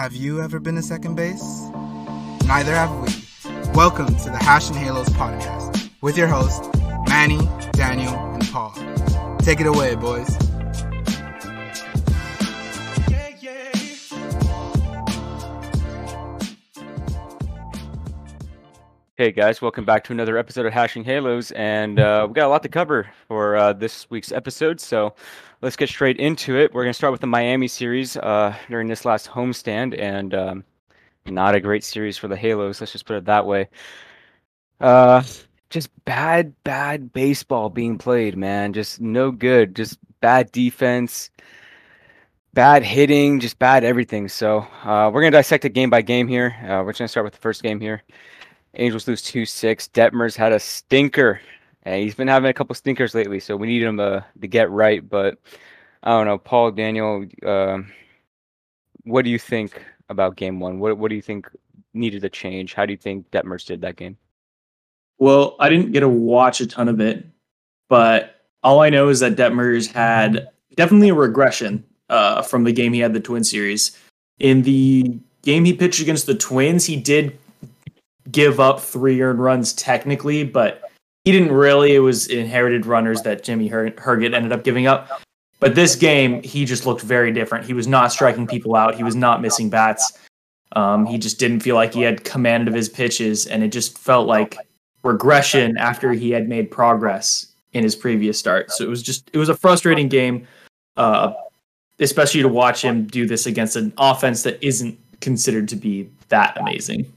[0.00, 1.68] Have you ever been to second base?
[2.46, 3.12] Neither have we.
[3.74, 6.66] Welcome to the Hashin' Halos podcast with your hosts,
[7.06, 8.72] Manny, Daniel, and Paul.
[9.40, 10.38] Take it away, boys.
[19.18, 22.48] Hey guys, welcome back to another episode of Hashin' Halos, and uh, we got a
[22.48, 24.80] lot to cover for uh, this week's episode.
[24.80, 25.14] So
[25.62, 26.72] let's get straight into it.
[26.72, 30.64] We're going to start with the Miami series uh, during this last homestand, and um,
[31.26, 32.80] not a great series for the Halos.
[32.80, 33.68] Let's just put it that way.
[34.80, 35.22] Uh,
[35.68, 38.72] just bad, bad baseball being played, man.
[38.72, 39.76] Just no good.
[39.76, 41.30] Just bad defense,
[42.54, 44.28] bad hitting, just bad everything.
[44.28, 46.56] So uh, we're going to dissect it game by game here.
[46.62, 48.02] Uh, we're going to start with the first game here.
[48.74, 49.88] Angels lose 2 6.
[49.88, 51.40] Detmers had a stinker.
[51.82, 54.70] And he's been having a couple stinkers lately, so we need him uh, to get
[54.70, 55.06] right.
[55.06, 55.38] But
[56.02, 57.78] I don't know, Paul, Daniel, uh,
[59.04, 60.78] what do you think about game one?
[60.78, 61.48] What, what do you think
[61.94, 62.74] needed to change?
[62.74, 64.16] How do you think Detmers did that game?
[65.18, 67.26] Well, I didn't get to watch a ton of it,
[67.88, 72.92] but all I know is that Detmers had definitely a regression uh, from the game
[72.92, 73.96] he had the Twin series.
[74.38, 77.38] In the game he pitched against the Twins, he did
[78.30, 80.89] give up three earned runs technically, but
[81.24, 81.94] he didn't really.
[81.94, 85.22] It was inherited runners that Jimmy Her- Herget ended up giving up.
[85.58, 87.66] But this game, he just looked very different.
[87.66, 88.94] He was not striking people out.
[88.94, 90.18] He was not missing bats.
[90.72, 93.98] Um, he just didn't feel like he had command of his pitches, and it just
[93.98, 94.56] felt like
[95.02, 98.70] regression after he had made progress in his previous start.
[98.70, 100.46] So it was just it was a frustrating game,
[100.96, 101.32] uh,
[101.98, 106.56] especially to watch him do this against an offense that isn't considered to be that
[106.58, 107.12] amazing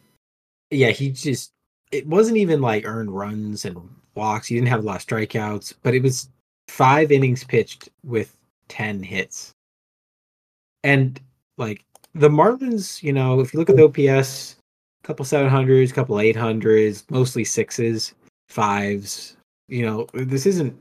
[0.74, 1.52] yeah, he just
[1.94, 3.78] it wasn't even like earned runs and
[4.16, 4.48] walks.
[4.48, 6.30] He didn't have a lot of strikeouts, but it was
[6.68, 8.36] five innings pitched with
[8.68, 9.52] ten hits.
[10.84, 11.22] And
[11.58, 14.56] like the Marlins, you know, if you look at the OPS,
[15.04, 18.16] a couple seven hundreds, a couple eight hundreds, mostly sixes,
[18.50, 19.38] fives.
[19.68, 20.76] You know, this isn't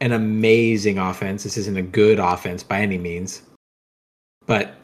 [0.00, 1.42] an amazing offense.
[1.42, 3.42] This isn't a good offense by any means.
[4.46, 4.76] But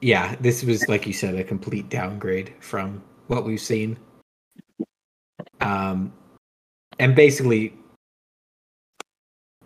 [0.00, 3.98] yeah, this was like you said, a complete downgrade from what we've seen.
[5.60, 6.12] Um,
[6.98, 7.74] and basically,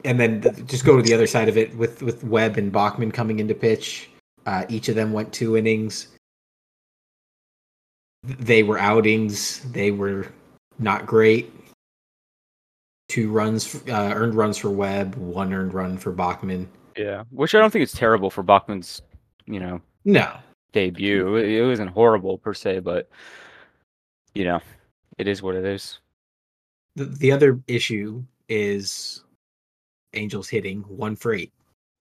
[0.05, 2.73] and then the, just go to the other side of it with with Webb and
[2.73, 4.11] Bachman coming into pitch.
[4.47, 6.09] Uh, each of them went two innings.
[8.25, 9.61] They were outings.
[9.73, 10.29] They were
[10.79, 11.53] not great.
[13.09, 16.69] Two runs, uh, earned runs for Webb, one earned run for Bachman.
[16.97, 19.03] Yeah, which I don't think is terrible for Bachman's,
[19.47, 20.33] you know, no
[20.73, 21.37] debut.
[21.37, 23.09] It wasn't horrible per se, but
[24.35, 24.61] you know,
[25.19, 25.99] it is what it is.
[26.97, 29.25] The the other issue is
[30.15, 31.53] Angels hitting one for eight.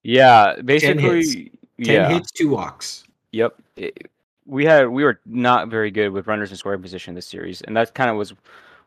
[0.02, 2.08] Yeah, basically, 10 hits, 10 yeah.
[2.08, 3.04] hits two walks.
[3.30, 3.54] Yep.
[3.76, 4.10] It,
[4.44, 7.76] we had we were not very good with runners in scoring position this series, and
[7.76, 8.34] that kind of was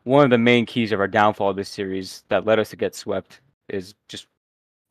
[0.04, 2.76] one of the main keys of our downfall of this series that led us to
[2.76, 3.40] get swept.
[3.68, 4.26] Is just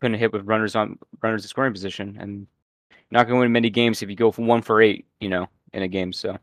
[0.01, 2.47] couldn't hit with runners on runners in scoring position, and
[3.11, 5.47] not going to win many games if you go from one for eight, you know,
[5.73, 6.11] in a game.
[6.11, 6.37] So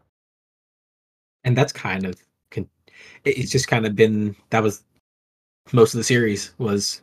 [1.45, 2.15] and that's kind of
[3.25, 4.83] it's just kind of been that was
[5.73, 7.03] most of the series was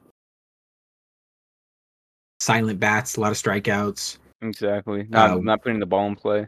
[2.40, 4.18] silent bats, a lot of strikeouts.
[4.42, 5.06] Exactly.
[5.10, 6.48] Not um, not putting the ball in play.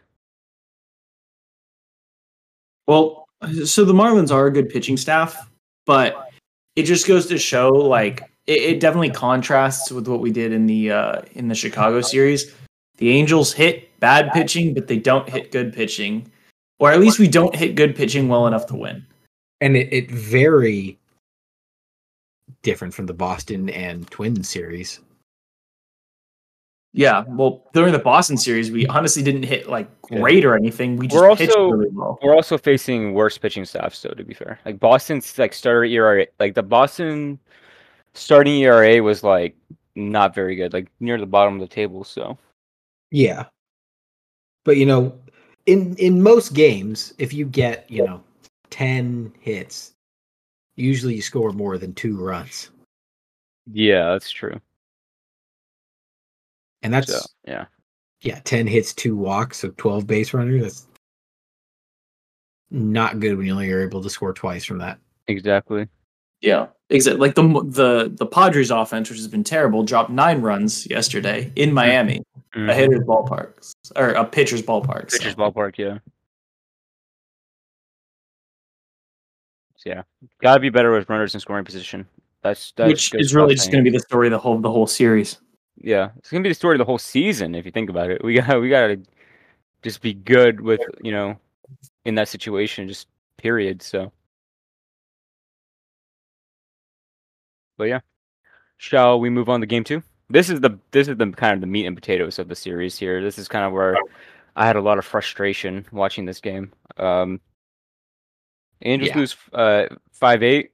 [2.87, 3.25] Well,
[3.65, 5.49] so the Marlins are a good pitching staff,
[5.85, 6.29] but
[6.75, 10.65] it just goes to show like it, it definitely contrasts with what we did in
[10.65, 12.53] the uh, in the Chicago series.
[12.97, 16.31] The Angels hit bad pitching, but they don't hit good pitching
[16.81, 19.05] or at least we don't hit good pitching well enough to win.
[19.61, 20.97] And it, it very
[22.63, 24.99] different from the Boston and Twins series.
[26.93, 30.97] Yeah, well, during the Boston series, we honestly didn't hit like great or anything.
[30.97, 32.19] We just we're pitched also, really well.
[32.21, 34.09] We're also facing worse pitching staffs, though.
[34.09, 37.39] To be fair, like Boston's like starter ERA, like the Boston
[38.13, 39.55] starting ERA was like
[39.95, 42.03] not very good, like near the bottom of the table.
[42.03, 42.37] So,
[43.09, 43.45] yeah,
[44.65, 45.17] but you know,
[45.67, 48.21] in in most games, if you get you know
[48.71, 49.93] ten hits,
[50.75, 52.71] usually you score more than two runs.
[53.71, 54.59] Yeah, that's true.
[56.81, 57.65] And that's so, yeah,
[58.21, 60.63] yeah, ten hits, two walks, so twelve base runners.
[60.63, 60.87] That's
[62.71, 64.97] not good when you only are able to score twice from that.
[65.27, 65.87] Exactly.
[66.41, 67.19] Yeah, exactly.
[67.19, 71.71] Like the the the Padres offense, which has been terrible, dropped nine runs yesterday in
[71.71, 72.23] Miami,
[72.55, 72.67] mm-hmm.
[72.67, 75.11] a hitter's ballpark or a pitcher's ballpark.
[75.11, 75.37] Pitcher's so.
[75.37, 75.99] ballpark, yeah.
[79.85, 80.03] Yeah,
[80.41, 82.07] got to be better with runners in scoring position.
[82.43, 84.71] That's, that's which is really just going to be the story of the whole the
[84.71, 85.39] whole series.
[85.77, 88.09] Yeah, it's going to be the story of the whole season if you think about
[88.09, 88.23] it.
[88.23, 89.01] We got we got to
[89.83, 91.37] just be good with you know
[92.05, 92.87] in that situation.
[92.87, 93.07] Just
[93.37, 93.81] period.
[93.81, 94.11] So,
[97.77, 97.99] but yeah,
[98.77, 100.03] shall we move on to game two?
[100.29, 102.97] This is the this is the kind of the meat and potatoes of the series
[102.97, 103.21] here.
[103.21, 103.97] This is kind of where
[104.55, 106.71] I had a lot of frustration watching this game.
[106.97, 107.39] Um,
[108.83, 109.17] Angels Yeah.
[109.17, 110.71] lose uh five eight.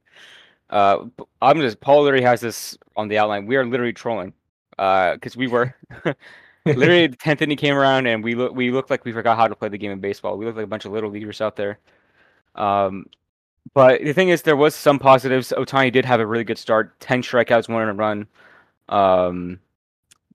[0.70, 1.06] Uh,
[1.40, 3.46] I'm just Paul literally has this on the outline.
[3.46, 4.34] We are literally trolling,
[4.78, 5.74] uh, because we were
[6.66, 9.48] literally the tenth inning came around and we look we looked like we forgot how
[9.48, 10.36] to play the game of baseball.
[10.36, 11.78] We looked like a bunch of little leaguers out there.
[12.54, 13.06] Um,
[13.74, 15.52] but the thing is, there was some positives.
[15.56, 18.26] Ohtani did have a really good start, ten strikeouts, one in a run.
[18.88, 19.60] Um,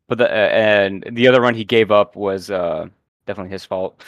[0.08, 2.88] but the uh, and the other run he gave up was uh
[3.26, 4.04] definitely his fault.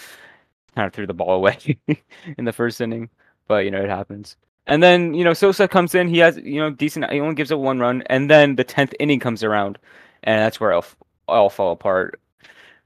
[0.76, 1.58] Kind of threw the ball away
[2.38, 3.10] in the first inning,
[3.48, 4.38] but you know it happens.
[4.68, 6.08] And then you know Sosa comes in.
[6.08, 7.10] He has you know decent.
[7.12, 9.78] He only gives up one run, and then the tenth inning comes around,
[10.24, 10.96] and that's where f-
[11.28, 12.20] all fall apart.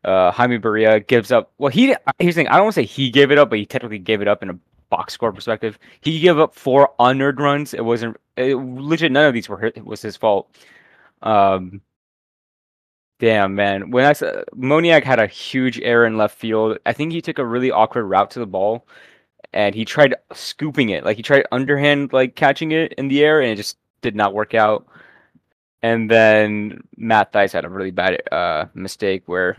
[0.04, 1.52] Uh, Jaime Barria gives up.
[1.58, 2.48] Well, he here's the thing.
[2.48, 4.44] I don't want to say he gave it up, but he technically gave it up
[4.44, 4.60] in a
[4.90, 5.78] box score perspective.
[6.02, 7.74] He gave up four unearned runs.
[7.74, 9.12] It wasn't it, legit.
[9.12, 10.50] None of these were was his fault.
[11.22, 11.82] Um,
[13.20, 17.12] damn man, when I said Moniak had a huge error in left field, I think
[17.12, 18.88] he took a really awkward route to the ball,
[19.54, 23.42] and he tried scooping it, like he tried underhand like catching it in the air,
[23.42, 24.86] and it just did not work out.
[25.82, 29.58] And then Matt Thaiss had a really bad uh, mistake where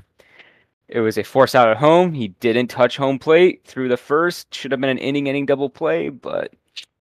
[0.89, 2.13] it was a force out at home.
[2.13, 4.55] He didn't touch home plate through the first.
[4.55, 6.53] Should have been an inning inning double play, but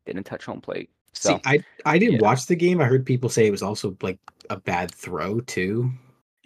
[0.06, 0.90] didn't touch home plate.
[1.12, 2.23] So See, I I didn't yeah.
[2.23, 2.81] watch the game.
[2.81, 4.19] I heard people say it was also like
[4.50, 5.90] a bad throw too.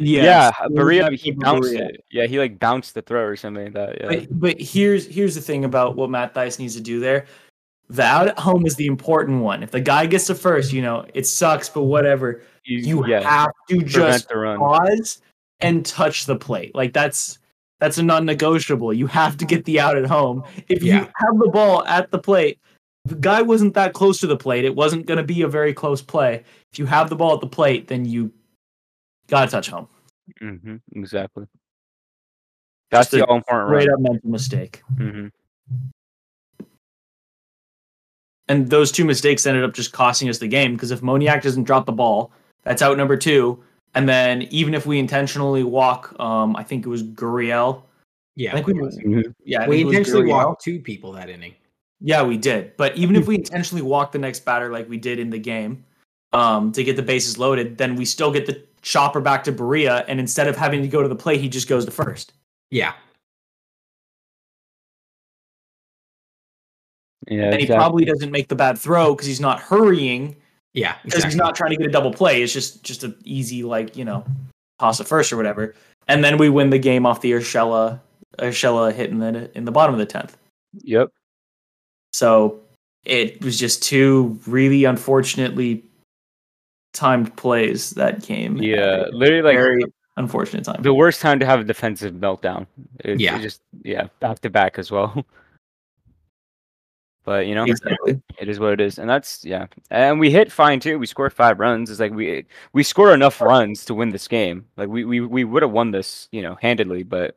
[0.00, 1.90] Yeah, was Barria he bounced Barria.
[1.90, 2.04] it.
[2.10, 4.00] Yeah, he like bounced the throw or something like that.
[4.00, 4.08] Yeah.
[4.08, 7.26] But, but here's here's the thing about what Matt Thaiss needs to do there.
[7.88, 9.62] The out at home is the important one.
[9.62, 12.42] If the guy gets to first, you know, it sucks, but whatever.
[12.64, 15.20] You yeah, have to just pause
[15.60, 16.74] and touch the plate.
[16.74, 17.38] Like that's
[17.80, 18.92] that's a non-negotiable.
[18.92, 20.44] You have to get the out at home.
[20.68, 21.06] If you Yeah.
[21.16, 22.58] have the ball at the plate,
[23.06, 24.64] the guy wasn't that close to the plate.
[24.64, 26.44] It wasn't going to be a very close play.
[26.72, 28.30] If you have the ball at the plate, then you
[29.30, 29.88] got to touch home.
[30.42, 31.46] Mm-hmm, exactly.
[32.90, 33.94] That's Just a the all important Straight run.
[33.94, 34.82] up mental mistake.
[34.96, 35.28] hmm
[38.48, 41.62] and those two mistakes ended up just costing us the game because if Moniak doesn't
[41.64, 42.32] drop the ball,
[42.64, 43.62] that's out number two.
[43.94, 47.82] And then even if we intentionally walk, um, I think it was Gurriel.
[48.34, 48.98] Yeah, I think we, it was.
[49.44, 50.46] yeah, I we think intentionally Gurriel.
[50.46, 51.54] walked two people that inning.
[52.00, 52.76] Yeah, we did.
[52.76, 55.84] But even if we intentionally walk the next batter like we did in the game,
[56.32, 60.04] um, to get the bases loaded, then we still get the chopper back to Barria,
[60.08, 62.32] and instead of having to go to the plate, he just goes to first.
[62.70, 62.92] Yeah,
[67.28, 67.76] Yeah, and he exactly.
[67.76, 70.36] probably doesn't make the bad throw because he's not hurrying
[70.72, 72.42] yeah, because he's not trying to get a double play.
[72.42, 74.24] It's just just an easy like you know
[74.78, 75.74] toss it first or whatever,
[76.06, 78.00] and then we win the game off the Urshela
[78.38, 80.36] Urshela hit in the in the bottom of the tenth.
[80.82, 81.08] Yep.
[82.12, 82.60] So
[83.04, 85.84] it was just two really unfortunately
[86.92, 88.56] timed plays that came.
[88.58, 89.84] Yeah, literally like very
[90.16, 90.82] unfortunate time.
[90.82, 92.66] the worst time to have a defensive meltdown.
[93.04, 93.36] It, Yeah.
[93.38, 95.24] it just yeah, back to back as well.
[97.22, 98.20] But you know, Exactly.
[98.38, 99.66] it is what it is, and that's yeah.
[99.90, 100.98] And we hit fine too.
[100.98, 101.90] We scored five runs.
[101.90, 104.64] It's like we we scored enough runs to win this game.
[104.78, 107.36] Like we we we would have won this, you know, handedly, but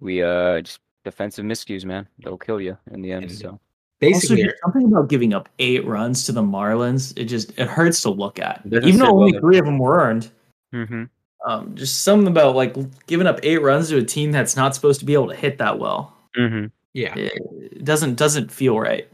[0.00, 2.06] we uh just defensive miscues, man.
[2.20, 3.24] They'll kill you in the end.
[3.24, 3.60] And- So Also,
[4.02, 8.02] basically just something about giving up eight runs to the Marlins, it just it hurts
[8.02, 8.62] to look at.
[8.66, 9.40] Even though only there.
[9.40, 10.30] three of them were earned.
[10.72, 11.04] hmm
[11.44, 15.00] um, just something about like giving up eight runs to a team that's not supposed
[15.00, 16.14] to be able to hit that well.
[16.36, 17.14] hmm yeah.
[17.16, 19.08] It doesn't doesn't feel right.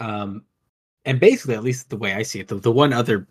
[0.00, 0.42] Um,
[1.04, 3.26] and basically, at least the way I see it, the, the one other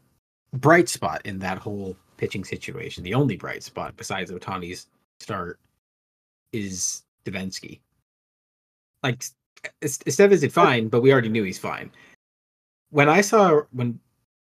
[0.54, 4.88] bright spot in that whole pitching situation, the only bright spot besides Ohtani's
[5.20, 5.60] start,
[6.54, 7.80] is Devenski.
[9.04, 9.36] Like, Es-
[9.82, 11.92] Estevez did fine, but we already knew he's fine.
[12.90, 14.00] When I saw when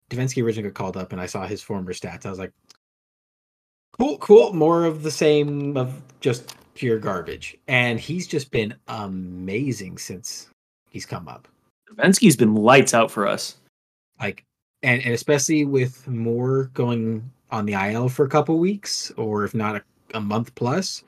[0.09, 2.51] Devenski originally got called up and I saw his former stats, I was like,
[3.99, 7.57] cool, cool, more of the same of just pure garbage.
[7.67, 10.49] And he's just been amazing since
[10.89, 11.47] he's come up.
[11.95, 13.57] Vensky's been lights out for us.
[14.19, 14.43] like
[14.83, 19.53] and, and especially with more going on the IL for a couple weeks or if
[19.53, 21.03] not a, a month plus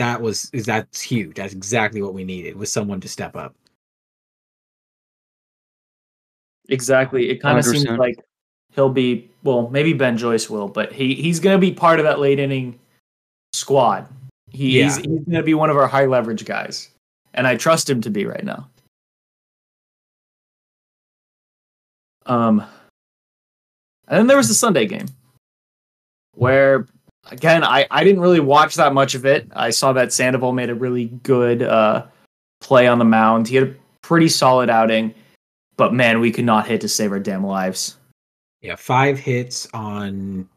[0.00, 3.54] that was is that's huge that's exactly what we needed was someone to step up
[6.70, 7.28] Exactly.
[7.28, 8.16] It kind of seems like
[8.74, 12.20] he'll be well, maybe Ben Joyce will, but he he's gonna be part of that
[12.20, 12.78] late inning
[13.52, 14.06] squad.
[14.50, 14.84] He, Yeah.
[14.84, 16.88] He's he's gonna be one of our high leverage guys,
[17.34, 18.68] and I trust him to be right now.
[22.26, 22.60] Um,
[24.06, 25.06] and then there was the Sunday game,
[26.34, 26.86] where
[27.30, 29.48] again, I, I didn't really watch that much of it.
[29.54, 32.06] I saw that Sandoval made a really good uh,
[32.60, 33.48] play on the mound.
[33.48, 35.14] He had a pretty solid outing,
[35.76, 37.96] but man, we could not hit to save our damn lives.
[38.60, 40.48] Yeah, five hits on.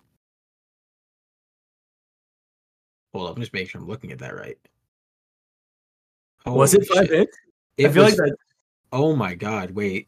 [3.13, 4.57] Hold up, I'm just making sure I'm looking at that right.
[6.45, 7.11] was it five shit.
[7.19, 7.37] hits?
[7.77, 8.35] It I feel was- like that.
[8.91, 10.07] Oh my god, wait.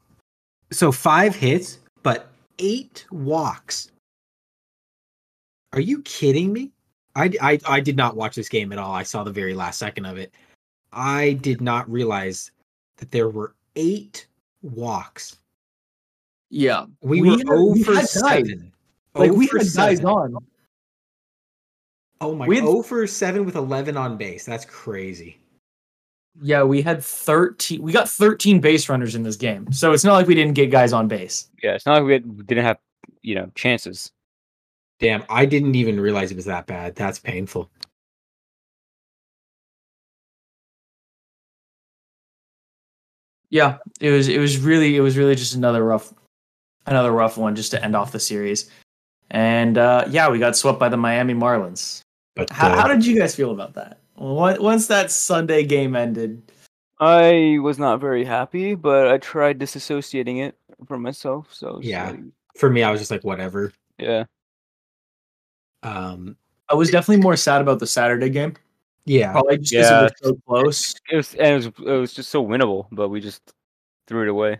[0.72, 2.30] So five hits, but
[2.60, 3.92] eight walks.
[5.76, 6.72] Are you kidding me?
[7.16, 8.94] I, I, I did not watch this game at all.
[8.94, 10.34] I saw the very last second of it.
[10.92, 12.52] I did not realize
[12.98, 14.28] that there were eight
[14.62, 15.38] walks.
[16.50, 18.72] Yeah, We, We were had- 0 we for had 7.
[19.16, 20.36] like 0 we for had guys on.
[22.22, 24.46] Oh my we had- 0 for 7 with 11 on base.
[24.46, 25.38] That's crazy.
[26.42, 27.82] Yeah, we had thirteen.
[27.82, 30.70] We got thirteen base runners in this game, so it's not like we didn't get
[30.70, 31.48] guys on base.
[31.64, 32.78] Yeah, it's not like we had, didn't have
[33.22, 34.12] you know chances.
[35.00, 36.96] Damn, I didn't even realize it was that bad.
[36.96, 37.70] That's painful.
[43.50, 44.28] Yeah, it was.
[44.28, 44.96] It was really.
[44.96, 46.14] It was really just another rough,
[46.86, 48.70] another rough one just to end off the series.
[49.32, 52.02] And uh, yeah, we got swept by the Miami Marlins.
[52.36, 54.00] But How, uh, how did you guys feel about that?
[54.18, 56.52] Once once that Sunday game ended,
[57.00, 61.54] I was not very happy, but I tried disassociating it from myself.
[61.54, 62.12] So Yeah.
[62.12, 62.20] like,
[62.58, 63.74] for me, I was just like, whatever.
[63.98, 64.26] yeah,
[65.86, 66.36] Um,
[66.70, 68.56] I was definitely more sad about the Saturday game.
[69.06, 70.00] yeah, Probably just because Yeah.
[70.00, 70.96] it was so close.
[71.12, 73.54] it was and it was it was just so winnable, but we just
[74.08, 74.60] threw it away.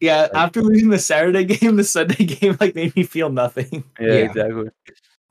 [0.00, 3.84] Yeah, after losing the Saturday game, the Sunday game like made me feel nothing.
[4.00, 4.24] Yeah, Yeah.
[4.24, 4.68] exactly.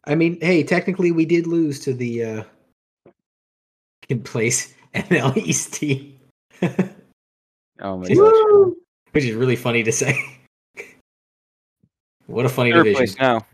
[0.05, 2.43] I mean, hey, technically, we did lose to the uh,
[4.09, 6.19] in place NL East team,
[7.81, 8.15] Oh my Jeez.
[8.17, 8.73] gosh.
[9.11, 10.17] which is really funny to say.
[12.27, 12.97] what a funny Third division.
[12.97, 13.45] place now.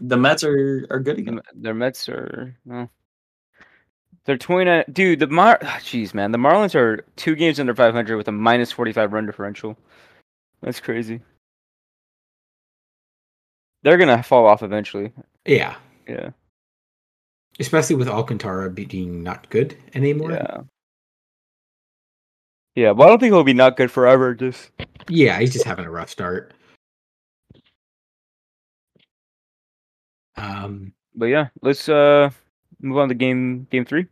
[0.00, 1.40] The Mets are are good again.
[1.54, 2.90] Their Mets are well,
[4.24, 4.84] they're twenty nine.
[4.92, 5.58] Dude, the Mar.
[5.62, 9.12] Jeez, man, the Marlins are two games under five hundred with a minus forty five
[9.12, 9.76] run differential.
[10.62, 11.20] That's crazy.
[13.82, 15.12] They're gonna fall off eventually.
[15.46, 15.76] Yeah,
[16.08, 16.30] Yeah.
[17.60, 20.32] especially with Alcantara being not good anymore.
[20.32, 20.60] Yeah.
[22.74, 24.34] Yeah, but I don't think it'll be not good forever.
[24.34, 24.70] Just
[25.08, 26.52] Yeah, he's just having a rough start.
[30.38, 30.92] Um.
[31.14, 32.30] but yeah, let's uh
[32.80, 34.06] move on to game game three.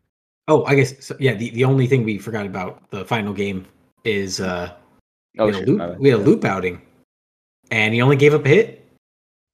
[0.48, 1.34] Oh, I guess so, yeah.
[1.34, 3.66] The, the only thing we forgot about the final game
[4.04, 4.72] is uh
[5.38, 6.80] Oh we, had shit, Loup, we had a Loup outing,
[7.70, 8.86] and he only gave up a hit.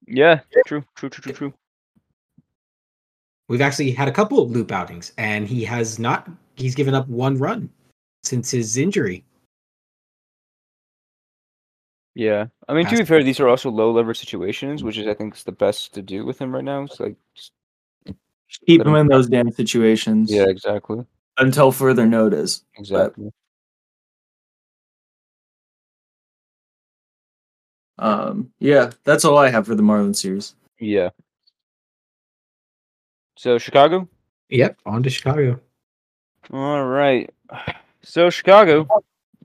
[0.06, 1.54] Yeah, true, true, true, true, true.
[3.48, 6.30] We've actually had a couple of Loup outings, and he has not.
[6.54, 7.68] He's given up one run
[8.22, 9.24] since his injury.
[12.14, 15.14] Yeah, I mean to be fair, these are also low lever situations, which is I
[15.14, 16.82] think is the best to do with him right now.
[16.82, 17.52] It's like, just-
[18.66, 20.30] Keep Let him- in those damn situations.
[20.30, 21.06] yeah, exactly,
[21.38, 22.64] Until further notice.
[22.76, 23.32] exactly.
[27.98, 28.52] Um.
[28.58, 30.54] Yeah, that's all I have for the Marlins series.
[30.80, 31.10] Yeah.
[33.36, 34.08] So Chicago.
[34.50, 35.60] Yep, on to Chicago.
[36.52, 37.30] All right.
[38.02, 38.86] So Chicago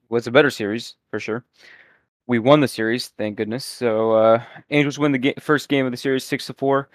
[0.10, 1.46] was a better series for sure.
[2.28, 3.64] We won the series, thank goodness.
[3.64, 6.90] So uh, Angels win the ga- first game of the series, six to four.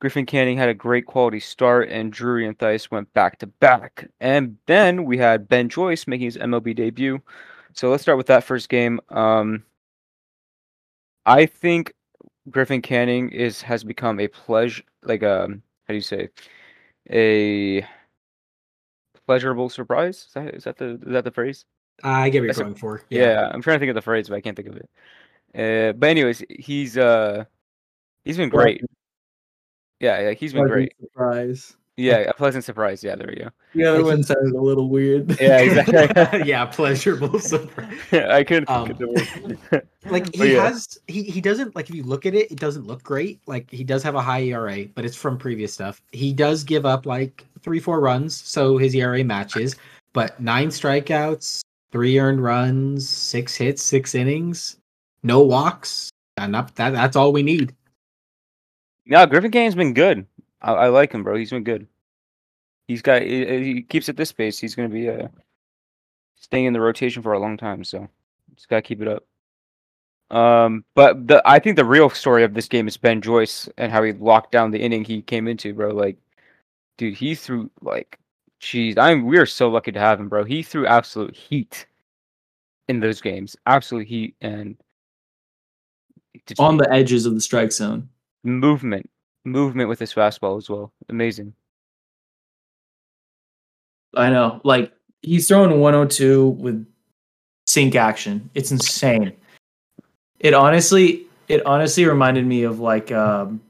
[0.00, 4.08] Griffin Canning had a great quality start, and Drury and Thaiss went back to back.
[4.20, 7.22] And then we had Ben Joyce making his MLB debut.
[7.72, 9.00] So let's start with that first game.
[9.10, 9.64] Um,
[11.26, 11.94] I think
[12.50, 16.28] Griffin Canning is has become a pleasure, like a how do you say,
[17.10, 17.86] a
[19.26, 20.26] pleasurable surprise.
[20.28, 21.64] Is that is that the is that the phrase?
[22.02, 23.02] I get what you're That's a- going for.
[23.10, 23.50] Yeah.
[23.52, 24.88] I'm trying to think of the phrase, but I can't think of it.
[25.54, 27.44] Uh, but anyways, he's uh
[28.24, 28.82] he's been great.
[30.00, 30.92] Yeah, yeah, he's been great.
[31.00, 31.76] Surprise.
[31.96, 33.04] Yeah, a pleasant surprise.
[33.04, 33.50] Yeah, there we go.
[33.72, 35.36] The other one sounded a little weird.
[35.40, 36.42] Yeah, exactly.
[36.44, 37.96] yeah, pleasurable surprise.
[38.10, 39.86] Yeah, I couldn't think Um, of the word.
[40.06, 40.64] Like he yeah.
[40.68, 43.38] has, he he doesn't like if you look at it, it doesn't look great.
[43.46, 46.02] Like he does have a high ERA, but it's from previous stuff.
[46.10, 49.76] He does give up like three, four runs, so his ERA matches.
[50.12, 51.63] But nine strikeouts,
[51.94, 54.78] three earned runs, six hits, six innings,
[55.22, 57.72] no walks, up that that's all we need.
[59.06, 60.26] No, Griffin Canning's been good.
[60.60, 61.36] I, I like him, bro.
[61.36, 61.86] He's been good.
[62.88, 64.58] He's got he, he keeps at this pace.
[64.58, 65.28] He's gonna be uh
[66.34, 67.84] staying in the rotation for a long time.
[67.84, 68.08] So
[68.56, 69.24] just gotta keep it up.
[70.36, 73.92] Um, but the I think the real story of this game is Ben Joyce and
[73.92, 75.90] how he locked down the inning he came into, bro.
[75.90, 76.16] Like,
[76.98, 78.18] dude, he threw like,
[78.64, 80.44] jeez, I'm we are so lucky to have him, bro.
[80.44, 81.86] He threw absolute heat
[82.88, 84.76] in those games, absolute heat, and
[86.58, 88.08] On the edges of the strike zone.
[88.42, 89.08] movement
[89.44, 90.92] movement with his fastball as well.
[91.08, 91.52] Amazing.
[94.14, 94.60] I know.
[94.64, 94.92] Like
[95.22, 96.86] he's throwing 102 with
[97.66, 98.48] sink action.
[98.54, 99.32] It's insane.
[100.40, 103.60] It honestly, it honestly reminded me of like um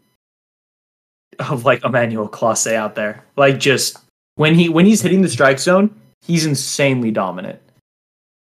[1.41, 3.25] of like Emmanuel Clase out there.
[3.37, 3.99] Like just
[4.37, 7.61] when he when he's hitting the strike zone, he's insanely dominant.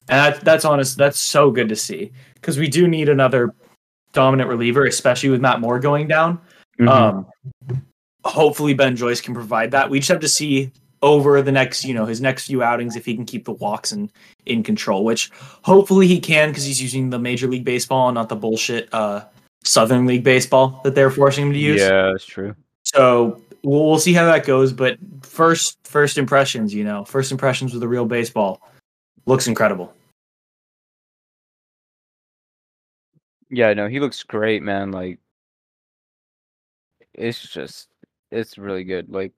[0.09, 0.97] And that, that's honest.
[0.97, 3.54] That's so good to see because we do need another
[4.12, 6.40] dominant reliever, especially with Matt Moore going down.
[6.80, 6.88] Mhm.
[6.88, 7.26] Um,
[8.25, 9.90] hopefully Ben Joyce can provide that.
[9.90, 10.71] We just have to see
[11.02, 13.92] over the next, you know, his next few outings if he can keep the walks
[13.92, 14.11] in
[14.47, 15.30] in control, which
[15.62, 19.25] hopefully he can because he's using the Major League Baseball and not the bullshit uh,
[19.64, 21.80] Southern League Baseball that they're forcing him to use.
[21.80, 22.54] yeah, that's true.
[22.85, 24.73] So we'll, we'll see how that goes.
[24.73, 28.61] But first, first impressions, you know, first impressions with the real baseball
[29.27, 29.93] looks incredible.
[33.50, 34.91] Yeah, no, he looks great, man.
[34.91, 35.19] Like,
[37.15, 37.88] it's just,
[38.31, 39.11] it's really good.
[39.11, 39.33] Like,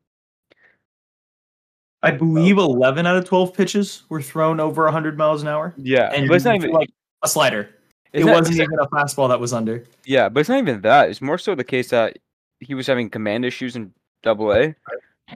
[2.03, 6.11] I believe 11 out of 12 pitches were thrown over 100 miles an hour, yeah,
[6.13, 6.89] and but it's not even like
[7.23, 7.69] a slider.
[8.13, 9.85] it not- wasn't even a fastball that was under.
[10.07, 11.11] Yeah, but it's not even that.
[11.11, 12.19] It's more so the case that
[12.61, 14.75] he was having command issues in Double A,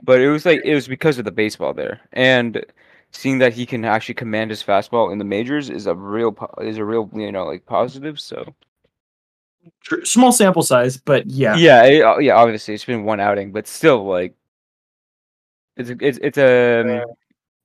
[0.03, 2.63] but it was like it was because of the baseball there, and
[3.11, 6.77] seeing that he can actually command his fastball in the majors is a real is
[6.77, 8.19] a real you know like positive.
[8.19, 8.53] So
[10.03, 11.55] Small sample size, but yeah.
[11.55, 14.35] yeah, it- uh, yeah, obviously it's been one outing, but still like
[15.77, 17.03] it's it's it's a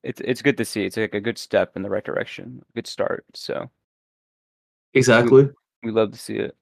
[0.03, 0.83] it's it's good to see.
[0.85, 3.23] It's like a good step in the right direction, good start.
[3.35, 3.69] So
[4.93, 5.49] Exactly.
[5.83, 6.55] we love to see it.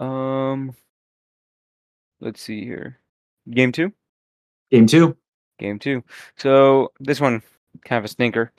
[0.00, 0.74] Um,
[2.20, 2.98] let's see here,
[3.50, 3.92] game two.
[4.70, 5.16] Game two.
[5.58, 6.04] Game two.
[6.36, 7.42] So this one
[7.84, 8.52] kind of a stinker.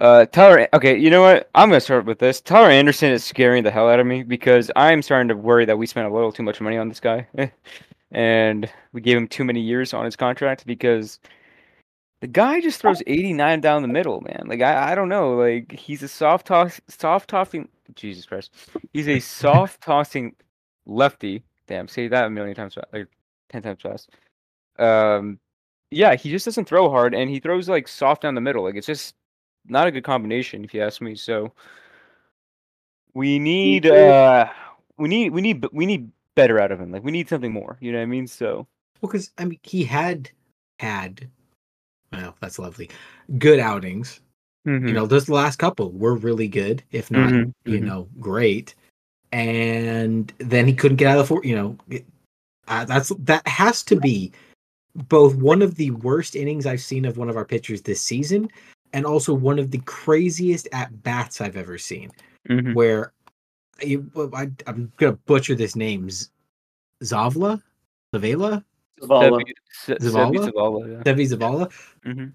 [0.00, 0.68] Uh, Tyler.
[0.72, 1.48] Okay, you know what?
[1.54, 2.40] I'm gonna start with this.
[2.40, 5.78] Tyler Anderson is scaring the hell out of me because I'm starting to worry that
[5.78, 7.28] we spent a little too much money on this guy,
[8.10, 11.20] and we gave him too many years on his contract because
[12.20, 14.44] the guy just throws 89 down the middle, man.
[14.46, 15.36] Like I, I don't know.
[15.36, 17.68] Like he's a soft toss, soft tossing.
[17.94, 18.52] Jesus Christ,
[18.92, 20.34] he's a soft tossing
[20.86, 21.44] lefty.
[21.66, 23.08] Damn, say that a million times, like
[23.48, 24.10] ten times fast.
[24.78, 25.38] Um,
[25.90, 28.64] yeah, he just doesn't throw hard, and he throws like soft down the middle.
[28.64, 29.14] Like it's just
[29.66, 31.14] not a good combination, if you ask me.
[31.14, 31.52] So
[33.14, 34.48] we need, uh,
[34.98, 36.90] we need, we need, we need better out of him.
[36.90, 37.78] Like we need something more.
[37.80, 38.26] You know what I mean?
[38.26, 38.66] So
[39.00, 40.30] Well, because I mean, he had
[40.80, 41.28] had,
[42.12, 42.90] well, that's lovely,
[43.38, 44.20] good outings.
[44.66, 44.88] Mm-hmm.
[44.88, 47.84] You know, those last couple were really good, if not, Mhm, you mhm.
[47.84, 48.74] know, great.
[49.34, 51.40] And then he couldn't get out of the four.
[51.44, 52.06] You know, it-
[52.68, 54.30] uh, that's that has to be
[55.08, 58.48] both one of the worst innings I've seen of one of our pitchers this season,
[58.92, 62.10] and also one of the craziest at bats I've ever seen.
[62.48, 62.74] Mhm.
[62.74, 63.12] Where
[63.82, 66.28] you, I, I'm gonna butcher this name, Z-
[67.02, 67.60] Zavla,
[68.14, 68.64] Zavala,
[69.02, 69.40] Zavala.
[69.42, 70.52] Sebi- Se- Seby Zavala?
[70.52, 71.02] Zavala, yeah.
[71.02, 71.72] Debbie Zavala,
[72.06, 72.32] Mhm.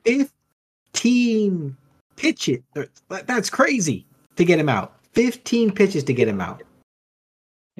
[0.94, 1.78] 15
[2.18, 2.60] pitches.
[2.76, 5.00] or- that- That's crazy to get him out.
[5.14, 6.62] 15 pitches to get him out.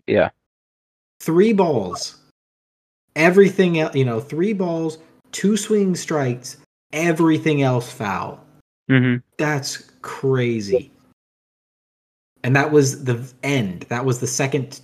[0.09, 0.29] Yeah.
[1.19, 2.17] Three balls.
[3.15, 4.97] Everything else, you know, three balls,
[5.31, 6.57] two swing strikes,
[6.93, 8.43] everything else foul.
[8.89, 9.17] Mm-hmm.
[9.37, 10.91] That's crazy.
[12.43, 13.85] And that was the end.
[13.89, 14.81] That was the second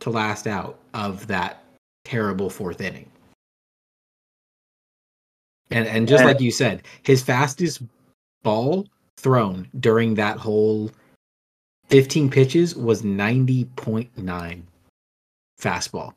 [0.00, 1.64] to last out of that
[2.04, 3.10] terrible fourth inning.
[5.70, 7.82] And and just like you said, his fastest
[8.42, 10.90] ball thrown during that whole
[11.88, 14.62] 15 pitches was 90.9
[15.60, 16.12] fastball.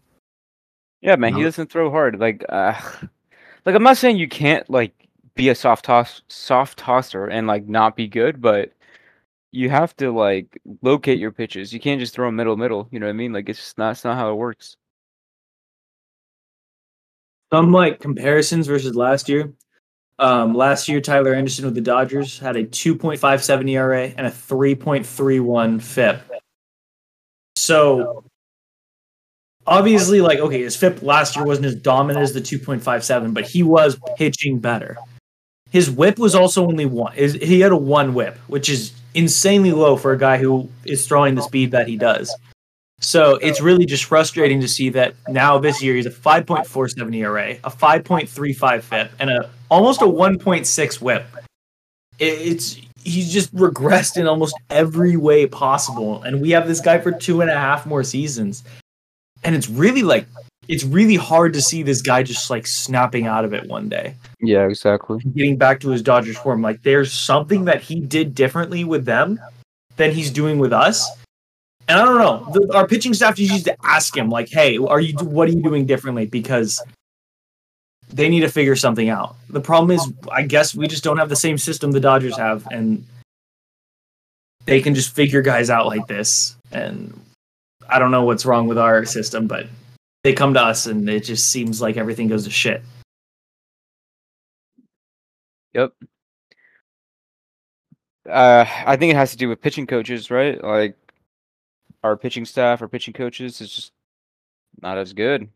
[1.01, 2.19] Yeah, man, he doesn't throw hard.
[2.19, 2.73] Like, uh,
[3.65, 7.67] like I'm not saying you can't like be a soft toss, soft tosser and like
[7.67, 8.71] not be good, but
[9.51, 11.71] you have to like locate your pitches.
[11.73, 12.87] You can't just throw 'em middle, middle.
[12.91, 13.33] You know what I mean?
[13.33, 14.75] Like it's just not, it's not how it works.
[17.53, 19.53] Some like comparisons versus last year.
[20.19, 25.81] Um, last year, Tyler Anderson with the Dodgers had a 2.57 ERA and a 3.31
[25.81, 26.21] FIP.
[27.55, 28.23] So
[29.67, 33.61] obviously, like, okay, his FIP last year wasn't as dominant as the 2.57, but he
[33.61, 34.97] was pitching better.
[35.69, 37.13] His whip was also only one.
[37.13, 41.35] He had a one whip, which is insanely low for a guy who is throwing
[41.35, 42.33] the speed that he does.
[42.99, 47.51] So it's really just frustrating to see that now this year he's a 5.47 ERA,
[47.63, 51.25] a 5.35 FIP, and a almost a 1.6 WHIP.
[52.19, 57.11] It's he's just regressed in almost every way possible, and we have this guy for
[57.11, 58.63] two and a half more seasons,
[59.43, 60.25] and it's really like
[60.67, 64.13] it's really hard to see this guy just like snapping out of it one day
[64.41, 65.19] Yeah, exactly.
[65.33, 66.61] getting back to his Dodgers form.
[66.61, 69.39] Like there's something that he did differently with them
[69.95, 71.09] than he's doing with us.
[71.87, 72.51] And I don't know.
[72.51, 75.13] The, our pitching staff just used to ask him, like, "Hey, are you?
[75.23, 76.83] What are you doing differently?" Because
[78.09, 79.35] they need to figure something out.
[79.49, 82.67] The problem is, I guess we just don't have the same system the Dodgers have,
[82.71, 83.05] and
[84.65, 86.55] they can just figure guys out like this.
[86.71, 87.19] And
[87.89, 89.67] I don't know what's wrong with our system, but
[90.23, 92.81] they come to us, and it just seems like everything goes to shit.
[95.73, 95.93] Yep.
[98.27, 100.61] Uh, I think it has to do with pitching coaches, right?
[100.61, 100.97] Like
[102.03, 103.91] our pitching staff, our pitching coaches is just
[104.81, 105.49] not as good.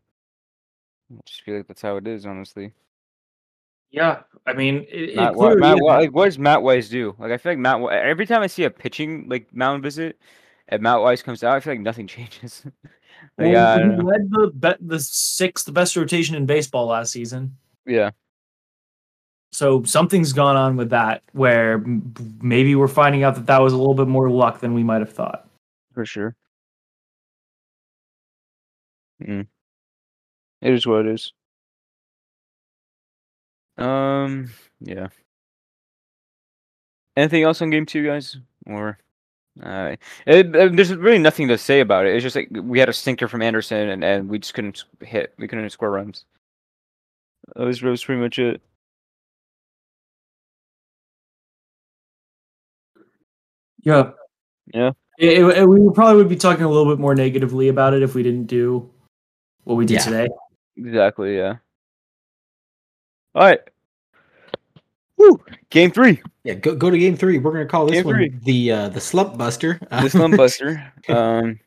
[1.12, 2.72] I just feel like that's how it is, honestly.
[3.90, 5.76] Yeah, I mean, it, Matt, it clearly Matt.
[5.76, 7.14] Wi- like, what does Matt Wise do?
[7.18, 7.82] Like, I feel like Matt.
[7.92, 10.18] Every time I see a pitching like mound visit,
[10.68, 12.64] and Matt Wise comes out, I feel like nothing changes.
[13.36, 17.56] Like, yeah, he led the be- the sixth best rotation in baseball last season.
[17.86, 18.10] yeah,
[19.52, 23.74] So something's gone on with that, where m- maybe we're finding out that that was
[23.74, 25.46] a little bit more luck than we might have thought.
[25.92, 26.34] for sure.
[29.22, 29.46] Mm.
[30.62, 31.32] It is what it is.
[33.76, 35.08] Um, yeah.
[37.16, 38.36] Anything else on game two, guys?
[38.66, 38.98] Or
[39.62, 39.96] uh,
[40.26, 42.14] it, uh, there's really nothing to say about it.
[42.14, 45.34] It's just like we had a stinker from Anderson, and, and we just couldn't hit.
[45.38, 46.24] We couldn't score runs.
[47.56, 48.62] That was, that was pretty much it.
[53.82, 54.12] Yeah,
[54.72, 54.92] Yeah.
[55.18, 58.02] It, it- it- we probably would be talking a little bit more negatively about it
[58.02, 58.90] if we didn't do
[59.64, 60.04] what we did Yeah.
[60.04, 60.28] today.
[60.76, 61.36] Exactly.
[61.36, 61.56] Yeah.
[63.34, 63.60] All right.
[65.16, 65.40] Woo!
[65.70, 66.20] Game three.
[66.44, 67.38] Yeah, go go to game three.
[67.38, 68.34] We're gonna call this Game one three.
[68.42, 69.78] the uh, the slump buster.
[69.90, 70.92] the Slum Buster.
[71.08, 71.58] Um,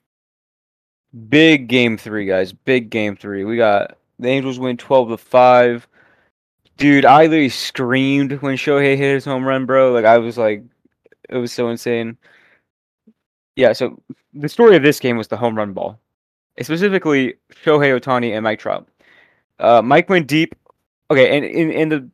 [1.30, 2.52] big game three, guys.
[2.54, 3.44] Big game three.
[3.46, 5.88] We got the Angels win twelve to five.
[6.78, 9.94] Dude, I literally screamed when Shohei hit his home run, bro.
[9.94, 10.64] Like I was like,
[11.30, 12.18] it was so insane.
[13.56, 13.72] Yeah.
[13.72, 14.02] So
[14.34, 15.98] the story of this game was the home run ball,
[16.62, 18.86] specifically Shohei Ohtani and Mike Trout.
[19.60, 20.56] Uh, Mike went deep.
[21.12, 22.10] Okay, and in in the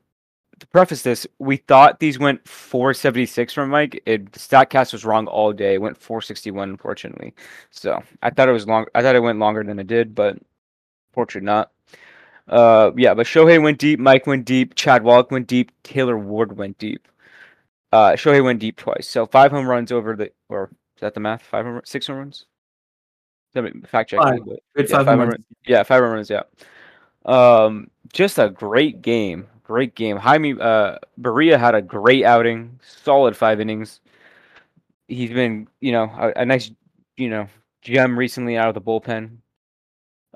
[0.61, 4.01] to preface this, we thought these went 476 from Mike.
[4.05, 5.73] It the Statcast was wrong all day.
[5.73, 7.33] It went 461, unfortunately.
[7.71, 8.85] So I thought it was long.
[8.93, 10.37] I thought it went longer than it did, but
[11.13, 11.71] fortunately not.
[12.47, 13.99] Uh, yeah, but Shohei went deep.
[13.99, 14.75] Mike went deep.
[14.75, 15.71] Chad Wallach went deep.
[15.83, 17.07] Taylor Ward went deep.
[17.91, 19.07] Uh, Shohei went deep twice.
[19.07, 21.41] So five home runs over the, or is that the math?
[21.41, 22.45] Five home, six home runs.
[23.55, 24.21] Let me fact check.
[24.21, 24.39] Five.
[24.75, 25.31] yeah, five home runs.
[25.31, 25.45] runs.
[25.65, 26.29] Yeah, five home runs.
[26.29, 26.43] Yeah.
[27.25, 29.47] Um, just a great game.
[29.63, 30.17] Great game.
[30.17, 32.79] Jaime uh, Barria had a great outing.
[32.83, 34.01] Solid five innings.
[35.07, 36.71] He's been, you know, a, a nice,
[37.17, 37.47] you know,
[37.81, 39.37] gem recently out of the bullpen.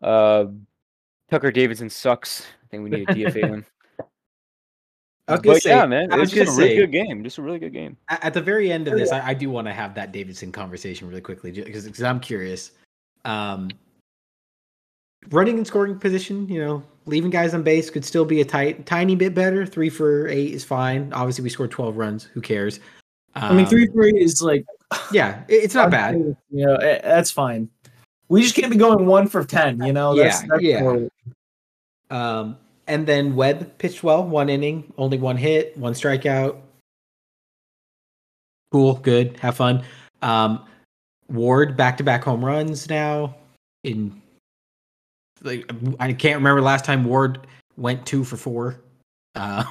[0.01, 0.45] Uh,
[1.29, 2.45] Tucker Davidson sucks.
[2.63, 3.65] I think we need a DFA him.
[5.27, 6.91] I was gonna But say, yeah, man, I it was just a really say- good
[6.91, 7.23] game.
[7.23, 7.97] Just a really good game.
[8.09, 10.51] at at the very end of this, I, I do want to have that Davidson
[10.51, 12.71] conversation really quickly because I'm curious.
[13.23, 13.71] Um,
[15.31, 18.85] running and scoring position, you know, leaving guys on base could still be a tight,
[18.85, 19.65] tiny bit better.
[19.65, 21.11] Three for eight is fine.
[21.13, 22.23] Obviously, we scored 12 runs.
[22.25, 22.79] Who cares?
[23.35, 24.65] I mean, Um, three for eight is like
[25.11, 26.15] Yeah, it's not bad.
[26.15, 26.35] You
[26.65, 27.69] know, eh, that's fine.
[28.29, 29.81] We just can't be going one for ten.
[29.83, 30.79] You know, that's, Yeah, that's yeah.
[30.79, 31.09] horrible.
[32.09, 32.57] Um,
[32.87, 36.57] and then Webb pitched well, one inning, only one hit, one strikeout.
[38.71, 39.83] Cool, good, have fun.
[40.21, 40.65] Um,
[41.29, 43.35] Ward back to back home runs now.
[43.83, 44.21] In
[45.45, 48.81] like, I can't remember last time Ward went two for four.
[49.35, 49.63] Uh,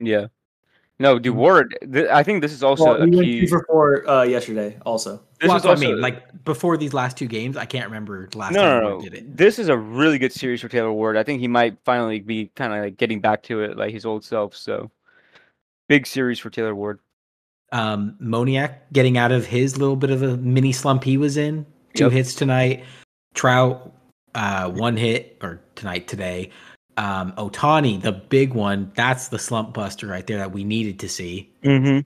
[0.00, 0.26] Yeah.
[0.98, 1.76] No, dude, Ward.
[1.92, 3.40] Th- I think this is also Well, a we went key.
[3.40, 4.78] two for four uh, yesterday.
[4.84, 6.00] Also, this well, is that's what I mean.
[6.00, 9.10] Like before these last two games, I can't remember last no, time no, Ward no.
[9.10, 9.36] did it.
[9.36, 11.16] This is a really good series for Taylor Ward.
[11.16, 14.04] I think he might finally be kind of like getting back to it, like his
[14.04, 14.54] old self.
[14.54, 14.90] So,
[15.88, 17.00] big series for Taylor Ward.
[17.72, 21.64] um Moniak getting out of his little bit of a mini slump he was in.
[21.94, 22.12] Two Yep.
[22.12, 22.84] hits tonight.
[23.32, 23.90] Trout,
[24.34, 26.50] uh, one hit or tonight today.
[26.96, 28.92] Um, Ohtani, the big one.
[28.94, 31.50] That's the slump buster right there that we needed to see.
[31.62, 32.00] Mm-hmm.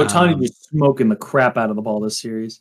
[0.00, 2.60] Ohtani Um, was smoking the crap out of the ball this series.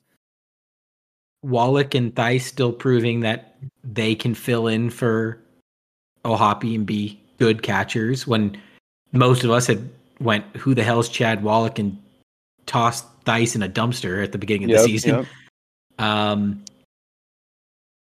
[1.41, 5.39] Wallach and Thaiss still proving that they can fill in for
[6.25, 8.59] O'Hoppe and be good catchers when
[9.13, 11.97] most of us had went, who the hell's Chad Wallach and
[12.65, 15.25] tossed Thaiss in a dumpster at the beginning of the season.
[15.97, 16.65] Um,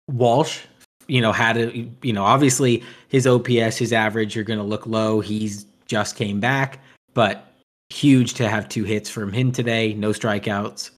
[0.07, 0.61] Walsh,
[1.09, 4.85] you know, had a, you know, obviously his OPS, his average are going to look
[4.87, 5.19] low.
[5.19, 6.81] He's just came back,
[7.13, 7.51] but
[7.89, 10.91] huge to have two hits from him today, no strikeouts.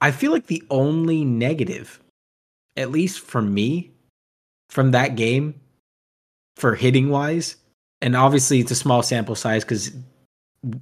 [0.00, 2.00] I feel like the only negative,
[2.76, 3.90] at least for me,
[4.70, 5.54] from that game
[6.56, 7.56] for hitting wise,
[8.00, 9.92] and obviously it's a small sample size because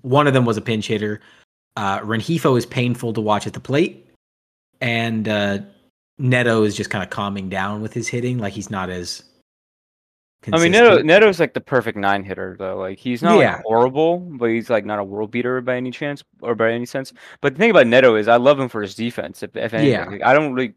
[0.02, 1.20] one of them was a pinch hitter.
[1.76, 4.06] Uh, Renfroe is painful to watch at the plate.
[4.80, 5.58] and uh,
[6.18, 8.38] Neto is just kind of calming down with his hitting.
[8.38, 9.22] Like he's not as.
[10.52, 12.76] I mean, Neto, Neto's like the perfect nine hitter though.
[12.76, 13.56] Like he's not Yeah.
[13.56, 16.84] like horrible, but he's like not a world beater by any chance or by any
[16.84, 17.14] sense.
[17.40, 19.42] But the thing about Neto is I love him for his defense.
[19.42, 20.04] If, if anything, Yeah.
[20.04, 20.74] Like, I don't really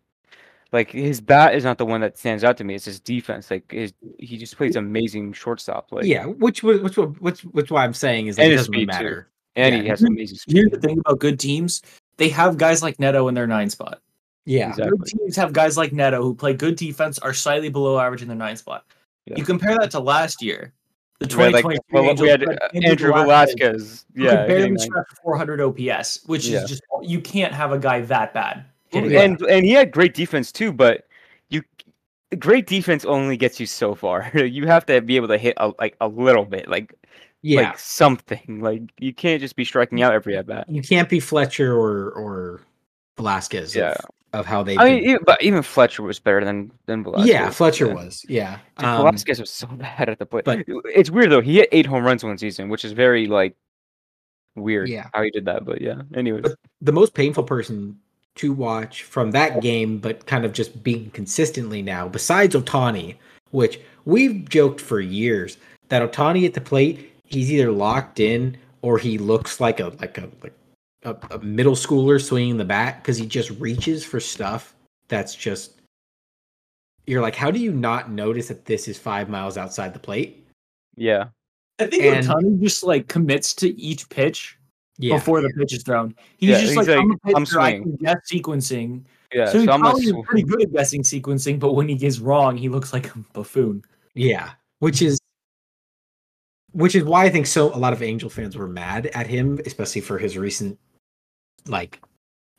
[0.71, 2.75] like his bat is not the one that stands out to me.
[2.75, 3.51] It's his defense.
[3.51, 5.91] Like his, he just plays amazing shortstop.
[5.91, 8.55] Like yeah, which was which was which which why I'm saying is that And it
[8.55, 9.03] doesn't really speed, too.
[9.03, 9.29] matter.
[9.57, 9.81] and yeah.
[9.81, 10.55] he has amazing speed.
[10.55, 11.81] Here's the thing about good teams:
[12.15, 14.01] they have guys like Neto in their nine spot.
[14.47, 14.97] Yeah, Exactly.
[14.97, 18.29] Good teams have guys like Neto who play good defense, are slightly below average in
[18.29, 18.85] their nine spot.
[19.25, 19.35] Yeah.
[19.35, 20.73] You compare that to last year,
[21.19, 24.05] the We had, like, 2023 well, we had uh, Andrew Velazquez.
[24.15, 25.03] Yeah, barely hitting nine.
[25.21, 26.63] 400 OPS, which Yeah.
[26.63, 28.63] is just you can't have a guy that bad.
[28.93, 31.07] And and he had great defense too, but
[31.49, 31.61] you
[32.39, 34.31] great defense only gets you so far.
[34.33, 36.93] you have to be able to hit a, like a little bit, like
[37.41, 37.63] yeah.
[37.63, 38.61] like something.
[38.61, 40.69] Like you can't just be striking out every at bat.
[40.69, 42.61] you can't be Fletcher or or
[43.17, 43.75] Velazquez.
[43.75, 43.95] Yeah.
[44.33, 44.77] Of how they.
[44.77, 47.27] I mean, even, but even Fletcher was better than than Velazquez.
[47.29, 47.93] yeah, Fletcher Yeah.
[47.93, 48.25] was.
[48.27, 50.43] Yeah, Dude, Um, Velazquez was so bad at the plate.
[50.45, 51.41] but- it's weird though.
[51.41, 53.55] He hit eight home runs one season, which is very like
[54.55, 54.89] weird.
[54.89, 55.07] Yeah.
[55.13, 55.65] how he did that.
[55.65, 56.01] But yeah.
[56.15, 57.97] Anyways, But- the most painful person
[58.35, 63.15] to watch from that game, but kind of just being consistently now, besides Ohtani,
[63.51, 65.57] which we've joked for years
[65.89, 70.17] that Ohtani at the plate, he's either locked in or he looks like a like
[70.17, 70.53] a like
[71.03, 74.73] a, a middle schooler swinging the bat because he just reaches for stuff
[75.07, 75.73] that's just
[77.05, 80.45] you're like, how do you not notice that this is five miles outside the plate?
[80.95, 81.27] yeah.
[81.79, 84.57] I think And- Ohtani just like commits to each pitch
[84.97, 86.15] Yeah, before the pitch is thrown.
[86.37, 89.03] He's Yeah, just he's like, like, I'm a I'm pitcher, I swinging." can guess sequencing.
[89.31, 91.93] Yeah, so so, he I'm probably is pretty good at guessing sequencing, but when he
[91.95, 93.83] gets wrong, he looks like a buffoon.
[94.15, 95.19] Yeah, which is
[96.71, 99.59] which is why I think so a lot of Angel fans were mad at him,
[99.65, 100.79] especially for his recent
[101.69, 101.99] like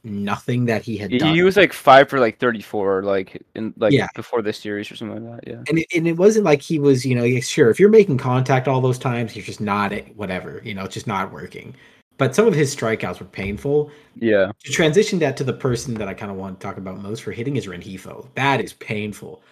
[0.05, 1.35] nothing that he had He, done.
[1.35, 4.07] he was like five for like 34, like in like Yeah.
[4.15, 5.49] before this series or something like that.
[5.49, 5.63] Yeah.
[5.69, 8.19] and it, and it wasn't like he was, you know, yeah, sure, if you're making
[8.19, 11.75] contact all those times, you're just not it, whatever, you know, it's just not working.
[12.17, 13.91] But some of his strikeouts were painful.
[14.17, 14.51] Yeah.
[14.65, 17.23] To transition that to the person that I kind of want to talk about most
[17.23, 18.27] for hitting is Renfroe.
[18.35, 19.43] That is painful.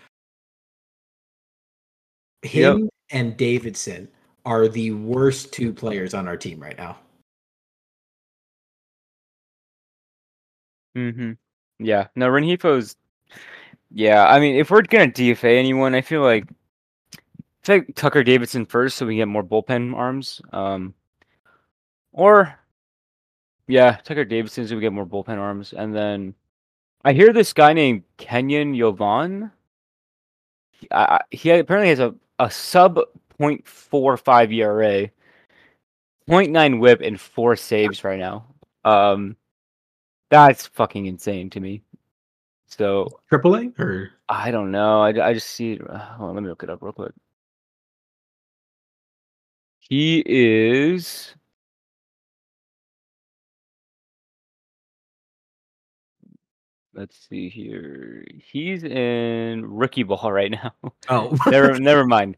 [2.42, 4.08] Him and Davidson
[4.44, 6.98] are the worst two players on our team right now.
[10.96, 11.32] Mm-hmm.
[11.78, 12.08] Yeah.
[12.16, 12.96] No, Renfroe's.
[13.90, 16.48] Yeah, I mean, if we're gonna DFA anyone, I feel like
[17.68, 20.40] I like Tucker Davidson first, so we get more bullpen arms.
[20.52, 20.94] Um,
[22.12, 22.58] or
[23.68, 26.34] yeah, Tucker Davidson, so we get more bullpen arms, and then
[27.04, 29.50] I hear this guy named Kenyon Yovan.
[30.70, 32.98] He- I- he apparently has a a sub
[33.40, 35.10] 0.45 ERA,
[36.28, 38.46] 0.9 WHIP, and four saves right now.
[38.84, 39.36] Um,
[40.30, 41.82] that's fucking insane to me.
[42.66, 45.02] So Triple A or I don't know.
[45.02, 45.78] I, I just see.
[45.78, 47.12] uh, Hold on, let me look it up real quick.
[49.78, 51.34] He is.
[56.92, 58.24] Let's see here.
[58.42, 60.72] He's in rookie ball right now.
[61.08, 62.36] oh, never, never mind.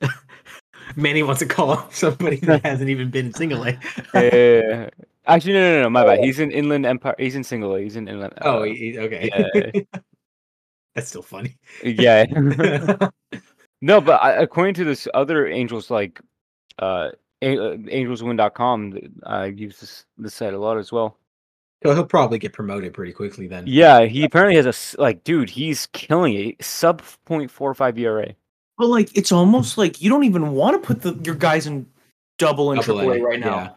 [0.96, 3.78] Manny wants to call up somebody that hasn't even been in single A.
[4.12, 4.90] Uh,
[5.26, 6.20] actually, no, no, no, my bad.
[6.24, 7.14] He's in Inland Empire.
[7.18, 7.74] He's in single.
[7.74, 7.80] A.
[7.80, 8.34] He's in Inland.
[8.42, 9.30] oh, uh, he- he- okay.
[9.54, 9.80] yeah.
[10.94, 11.56] That's still funny.
[11.82, 12.24] yeah.
[13.82, 16.18] No, but I, according to this other Angels like
[16.78, 17.10] uh,
[17.42, 21.18] a- uh angelswin.com, th- I use this this site a lot as well.
[21.82, 23.64] so he'll probably get promoted pretty quickly then.
[23.66, 26.64] Yeah, he apparently has a like, dude, he's killing it.
[26.64, 28.34] Sub 0.45 ERA.
[28.78, 31.86] But like, it's almost like you don't even want to put the, your guys in
[32.38, 33.70] double and Double triple A A, right now yeah.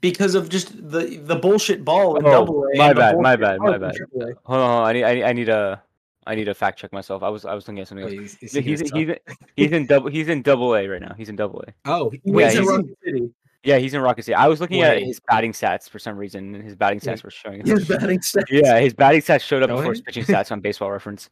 [0.00, 2.76] Because of just the the bullshit ball in Oh, double A.
[2.76, 3.94] my bad, my bad, my bad.
[4.12, 5.82] Hold on, hold on, I need, I need, I need a,
[6.26, 7.22] I need to fact check myself.
[7.22, 8.36] I was, I was looking at something Oh, else.
[8.40, 9.18] he's, is He's, he's, suck?
[9.56, 11.14] he's in double, he's in double A right now.
[11.16, 11.72] He's in double A.
[11.86, 13.30] oh, He Yeah, he's he's- in- Rocket City.
[13.62, 14.34] Yeah, he's in Rocket City.
[14.34, 17.12] I was looking at his batting stats for some reason, and his batting Yeah.
[17.12, 17.66] stats were showing.
[17.66, 18.44] His batting stats.
[18.50, 21.28] Yeah, his batting stats showed up Go before his pitching stats on Baseball Reference.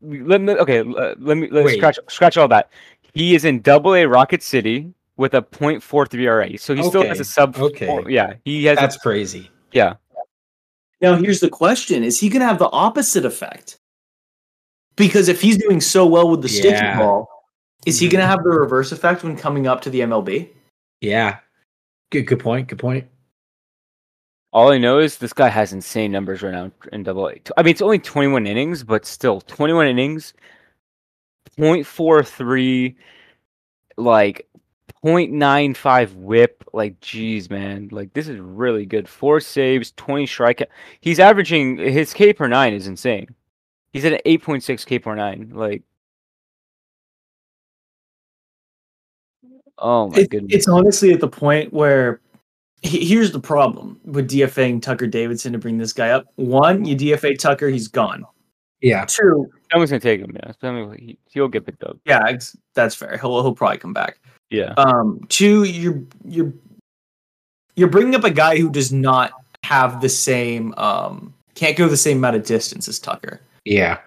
[0.00, 0.78] Let me okay.
[0.78, 1.76] l- Let me let's Wait.
[1.76, 2.70] scratch scratch all that.
[3.12, 7.20] He is in Double A Rocket City with a .43 ERA, so he still has
[7.20, 7.54] a sub.
[7.58, 7.86] okay.
[7.86, 8.78] four- yeah, he has.
[8.78, 9.50] that's a, crazy.
[9.70, 9.94] yeah,
[11.02, 13.78] Now here's the question: Is he going to have the opposite effect?
[14.96, 17.28] Because if he's doing so well with the sticky ball,
[17.84, 18.30] is he going to mm-hmm.
[18.30, 20.48] have the reverse effect when coming up to the MLB?
[21.02, 21.38] Yeah.
[22.10, 22.68] Good good point.
[22.68, 23.06] Good point.
[24.52, 27.40] all I know is this guy has insane numbers right now in Double A.
[27.58, 30.32] I mean, it's only 21 innings, but still 21 innings,
[31.58, 32.96] .43,
[33.96, 34.49] like
[35.04, 36.64] 0.95 whip.
[36.72, 37.88] Like, geez, man.
[37.90, 39.08] Like, this is really good.
[39.08, 40.66] Four saves, 20 strikeout.
[41.00, 43.28] He's averaging his K per nine is insane.
[43.92, 45.50] He's at an 8.6 K per nine.
[45.54, 45.82] Like,
[49.78, 50.52] oh my It- goodness.
[50.54, 52.20] it's honestly at the point where
[52.82, 56.26] he- here's the problem with DFAing Tucker Davidson to bring this guy up.
[56.36, 58.24] One, you DFA Tucker, he's gone.
[58.80, 59.04] Yeah.
[59.06, 60.34] Two, Someone's gonna take him.
[60.34, 61.98] Yeah, Someone- he, he'll get picked up.
[62.06, 62.36] yeah,
[62.74, 63.18] that's fair.
[63.18, 64.18] He'll he'll probably come back.
[64.50, 64.72] Yeah.
[64.76, 66.52] Um, two, you're you're
[67.76, 69.32] you're bringing up a guy who does not
[69.64, 73.40] have the same um can't go the same amount of distance as Tucker.
[73.64, 73.98] Yeah.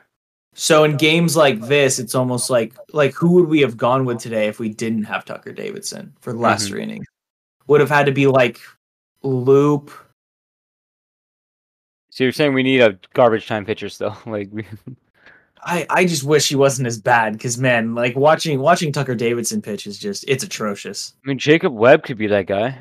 [0.56, 4.20] So in games like this, it's almost like like who would we have gone with
[4.20, 6.70] today if we didn't have Tucker Davidson for the last Mhm.
[6.70, 7.06] three innings?
[7.68, 8.60] Would have had to be like
[9.24, 9.90] Loup.
[12.12, 14.16] So you're saying we need a garbage time pitcher still?
[14.26, 14.66] Like, we,
[15.66, 19.62] I, I just wish he wasn't as bad because man, like watching watching Tucker Davidson
[19.62, 21.14] pitch is just it's atrocious.
[21.24, 22.78] I mean, Jacob Webb could be that guy.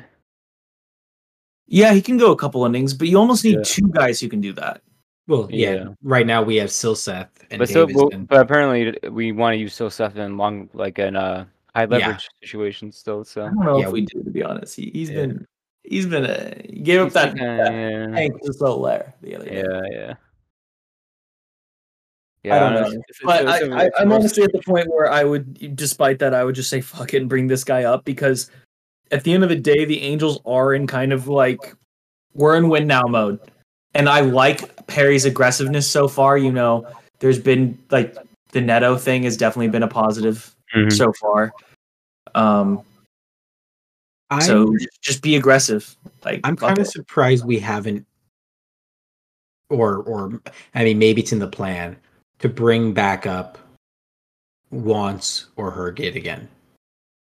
[1.67, 3.63] Yeah, he can go a couple innings, but you almost need Yeah.
[3.63, 4.81] two guys who can do that.
[5.27, 5.73] Well, yeah.
[5.73, 5.85] Yeah.
[6.03, 8.25] Right now we have Silseth and But still, well, Davidson.
[8.25, 11.87] but apparently we want to use Silseth in long, like in uh, high Yeah.
[11.87, 13.23] leverage situations still.
[13.23, 14.75] So I don't know Yeah, if we do to be honest.
[14.75, 15.15] He, he's Yeah.
[15.27, 15.47] been
[15.83, 19.63] he's been a he gave up that, kinda- that yeah, tank to the other day.
[19.63, 20.13] yeah, yeah.
[22.45, 22.87] I don't know.
[22.87, 25.75] it's- But it's- I, it's- I, it's I'm honestly at the point where I would,
[25.75, 28.51] despite that, I would just say fuck it and bring this guy up because
[29.11, 31.73] at the end of the day, the Angels are in kind of like
[32.33, 33.39] we're in win now mode,
[33.93, 36.37] and I like Perry's aggressiveness so far.
[36.37, 36.85] You know,
[37.19, 38.15] there's been like
[38.51, 40.91] the Neto thing has definitely been a positive Mhm.
[40.91, 41.53] so far.
[42.35, 42.83] Um,
[44.31, 45.95] I'm, so just be aggressive.
[46.25, 48.05] Like I'm kind of surprised we haven't,
[49.69, 50.41] or or
[50.73, 51.95] I mean, maybe it's in the plan
[52.39, 53.57] to bring back up
[54.73, 56.47] Wantz or Herget again.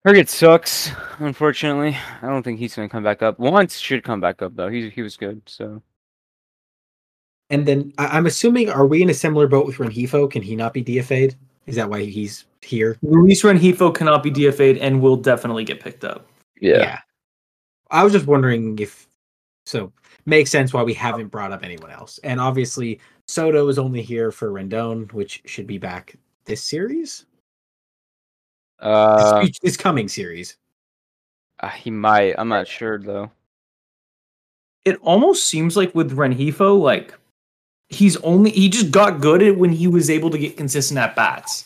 [0.06, 1.98] Herget sucks, unfortunately.
[2.22, 3.38] I don't think he's gonna come back up.
[3.38, 4.70] Wantz should come back up though.
[4.70, 5.42] He he was good.
[5.46, 5.82] So
[7.50, 10.30] And then I, I'm assuming, are we in a similar boat with Rengifo?
[10.30, 11.36] Can he not be DFA'd?
[11.66, 12.98] Is that why he's here?
[13.02, 16.28] Luis Rengifo cannot be DFA'd and will definitely get picked up.
[16.60, 16.78] Yeah.
[16.78, 17.00] yeah.
[17.90, 19.08] I was just wondering if
[19.66, 19.94] so
[20.26, 22.20] makes sense why we haven't brought up anyone else.
[22.24, 27.26] And obviously Soto is only here for Rendon, which should be back this series.
[28.80, 30.58] Uh, this, this coming series.
[31.62, 32.36] uh, he might.
[32.38, 33.32] I'm not sure though.
[34.86, 37.14] it almost seems like with Rengifo, like
[37.90, 41.16] he's only he just got good at when he was able to get consistent at
[41.16, 41.66] bats.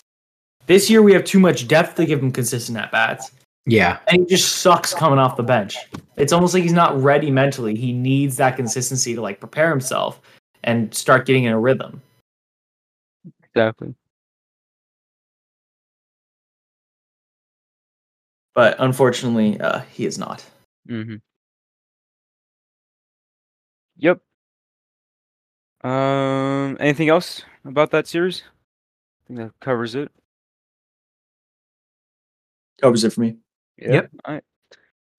[0.67, 3.31] This year we have too much depth to give him consistent at bats,
[3.65, 3.97] Yeah.
[4.09, 5.77] and he just sucks coming off the bench.
[6.17, 7.73] It's almost like he's not ready mentally.
[7.75, 10.21] He needs that consistency to like prepare himself
[10.67, 12.01] and start getting in a rhythm.
[13.43, 13.95] Exactly.
[18.53, 20.45] But unfortunately, uh, he is not.
[20.89, 21.15] Mm-hmm.
[23.97, 24.19] Yep.
[25.83, 26.77] Um.
[26.79, 28.43] Anything else about that series?
[28.45, 30.11] I think that covers it.
[32.81, 33.37] Covers it for me.
[33.77, 34.09] Yep.
[34.25, 34.43] All right.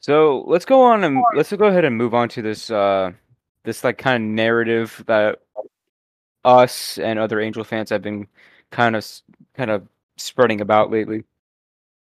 [0.01, 3.13] So let's go on and let's go ahead and move on to this uh
[3.65, 5.41] this like kind of narrative that
[6.45, 8.27] us and other Angel fans have been
[8.71, 9.07] kind of
[9.55, 11.25] kind of spreading about lately.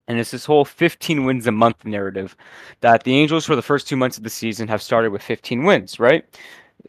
[0.08, 2.36] And it's this whole 15 wins a month narrative
[2.82, 5.64] that the Angels for the first two months of the season have started with 15
[5.64, 6.26] wins, right?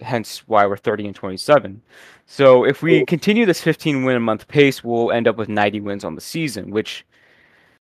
[0.00, 1.80] Hence why we're 30 and 27.
[2.26, 5.80] So if we continue this 15 win a month pace, we'll end up with 90
[5.80, 7.06] wins on the season, which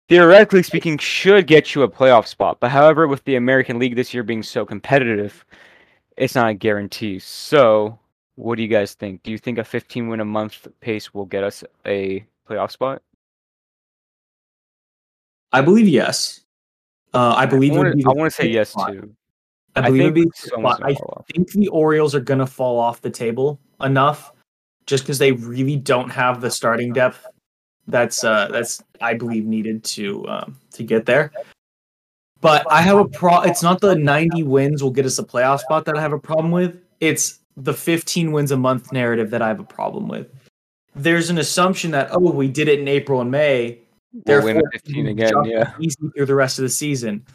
[0.07, 2.59] theoretically speaking should get you a playoff spot.
[2.59, 5.45] But however, with the American League this year being so competitive,
[6.17, 7.19] it's not a guarantee.
[7.19, 7.97] So,
[8.35, 9.23] what do you guys think?
[9.23, 13.01] Do you think a 15 win a month pace will get us a playoff spot?
[15.51, 16.41] I believe yes.
[17.13, 18.91] Uh, I believe I wanna- be I the want to say yes spot.
[18.91, 19.15] too.
[19.75, 22.47] I I believe think be the someone's gonna I think the Orioles are going to
[22.47, 24.33] fall off the table enough
[24.87, 27.25] just because they really don't have the starting depth
[27.87, 31.31] that's uh that's I believe needed to um to get there.
[32.41, 35.59] But I have a pro it's not the 90 wins will get us a playoff
[35.59, 36.79] spot that I have a problem with.
[36.99, 40.27] It's the 15 wins a month narrative that I have a problem with.
[40.95, 43.79] There's an assumption that oh we did it in April and May,
[44.25, 45.73] We'll win therefore 15 again, yeah.
[45.79, 47.25] easy through the rest of the season.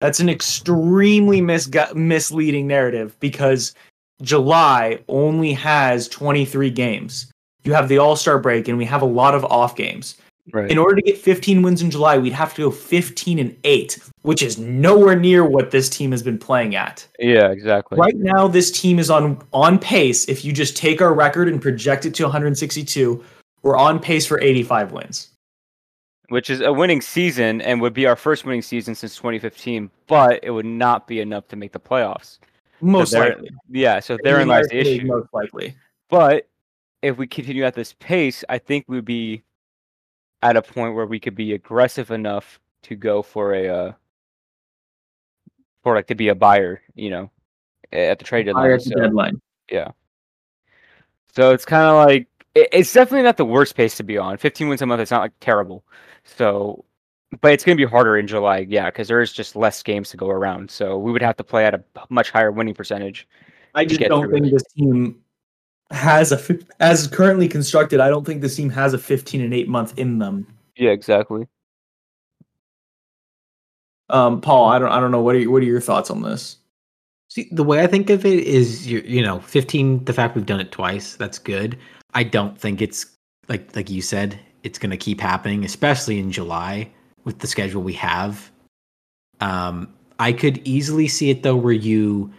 [0.00, 3.74] That's an extremely misgu- misleading narrative because
[4.22, 7.30] July only has 23 games.
[7.64, 10.16] You have the All Star break, and we have a lot of off games.
[10.52, 10.70] Right.
[10.70, 13.98] In order to get 15 wins in July, we'd have to go 15 and 8,
[14.22, 17.06] which is nowhere near what this team has been playing at.
[17.20, 17.96] yeah, exactly.
[17.96, 20.28] Right now, this team is on on pace.
[20.28, 23.24] If you just take our record and project it to 162,
[23.62, 25.28] we're on pace for 85 wins.
[26.28, 30.40] which is a winning season and would be our first winning season since 2015, but
[30.42, 32.38] it would not be enough to make the playoffs.
[32.80, 33.50] Most so likely.
[33.70, 35.06] Yeah, so therein lies the issue.
[35.06, 35.76] Most likely.
[36.10, 36.48] But
[37.02, 39.44] if we continue at this pace, I think we'd be
[40.42, 43.92] at a point where we could be aggressive enough to go for a uh,
[45.82, 47.30] for like to be a buyer, you know,
[47.92, 48.62] at the trade deadline.
[48.64, 49.40] Higher at the So- deadline.
[51.34, 54.36] So it's kind of like it, it's definitely not the worst pace to be on.
[54.36, 55.00] 15 wins a month.
[55.00, 55.84] It's not like terrible.
[56.24, 56.84] So,
[57.40, 60.10] but it's going to be harder in July, yeah, because there is just less games
[60.10, 60.70] to go around.
[60.70, 63.26] So we would have to play at a much higher winning percentage.
[63.74, 64.52] I just don't think it.
[64.52, 65.22] this team
[65.92, 68.00] has a as currently constructed.
[68.00, 70.46] I don't think this team has a 15 and 8 month in them.
[70.76, 71.46] Yeah, exactly.
[74.10, 76.22] Um, Paul, I don't I don't know what are you, what are your thoughts on
[76.22, 76.58] this?
[77.30, 80.04] See, the way I think of it is, you you know, 15.
[80.04, 81.78] The fact we've done it twice, that's good.
[82.14, 83.06] I don't think it's
[83.48, 86.90] like like you said, it's going to keep happening, especially in July
[87.24, 88.50] with the schedule we have.
[89.40, 92.32] Um, I could easily see it though, where you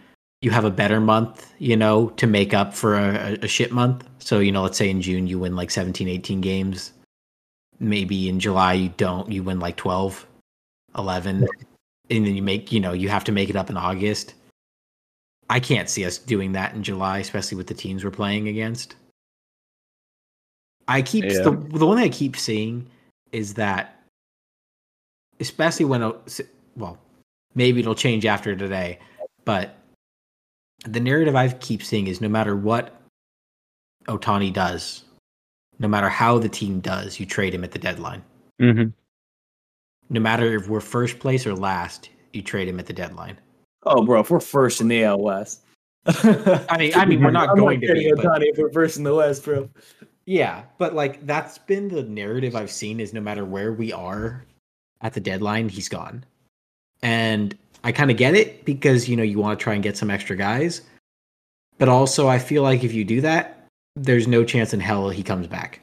[0.43, 4.05] you have a better month, you know, to make up for a, a shit month.
[4.19, 6.91] So you know, let's say in June you win like 17, 18 games.
[7.79, 10.27] Maybe in July you don't, you win like 12,
[10.97, 11.47] 11,
[12.09, 14.33] and then you make, you know, you have to make it up in August.
[15.49, 18.95] I can't see us doing that in July, especially with the teams we're playing against.
[20.89, 21.43] I keep Yeah.
[21.43, 22.85] the the one thing I keep seeing
[23.31, 23.97] is that,
[25.39, 26.41] especially when uh, s-
[26.75, 26.97] well,
[27.55, 28.99] maybe it'll change after today,
[29.45, 29.77] but
[30.86, 33.01] the narrative I keep seeing is no matter what
[34.07, 35.03] Ohtani does,
[35.79, 38.23] no matter how the team does, you trade him at the deadline.
[38.61, 38.89] Mm-hmm.
[40.09, 43.38] No matter if we're first place or last, you trade him at the deadline.
[43.86, 45.61] Oh, bro, if we're first in the AL West.
[46.05, 48.71] I mean, I mean, we're not I'm going to kidding, be, but- Ohtani, if we're
[48.71, 49.69] first in the West, bro.
[50.25, 54.45] Yeah, but like that's been the narrative I've seen is no matter where we are
[55.01, 56.23] at the deadline, he's gone.
[57.01, 59.97] And I kind of get it because you know you want to try and get
[59.97, 60.81] some extra guys.
[61.77, 63.65] But also I feel like if you do that,
[63.95, 65.79] there's no chance in hell he comes back.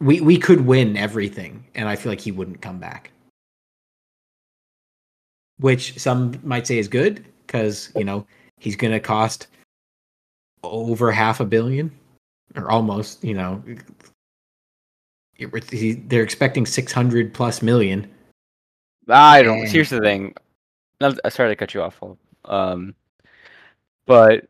[0.00, 3.10] We we could win everything and I feel like he wouldn't come back.
[5.58, 8.26] Which some might say is good cuz you know,
[8.58, 9.48] he's going to cost
[10.62, 11.90] over half a billion
[12.56, 13.80] or almost, you know, it-
[15.70, 18.08] he- they're expecting 600 plus million.
[19.08, 19.66] I don't.
[19.68, 20.34] Here's the thing.
[21.00, 22.00] No, I sorry to cut you off.
[22.44, 22.94] Um,
[24.06, 24.48] but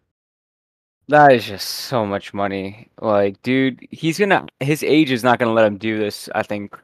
[1.09, 2.89] that is just so much money.
[3.01, 4.47] Like, dude, he's gonna.
[4.61, 6.29] His age is not gonna let him do this.
[6.35, 6.79] I think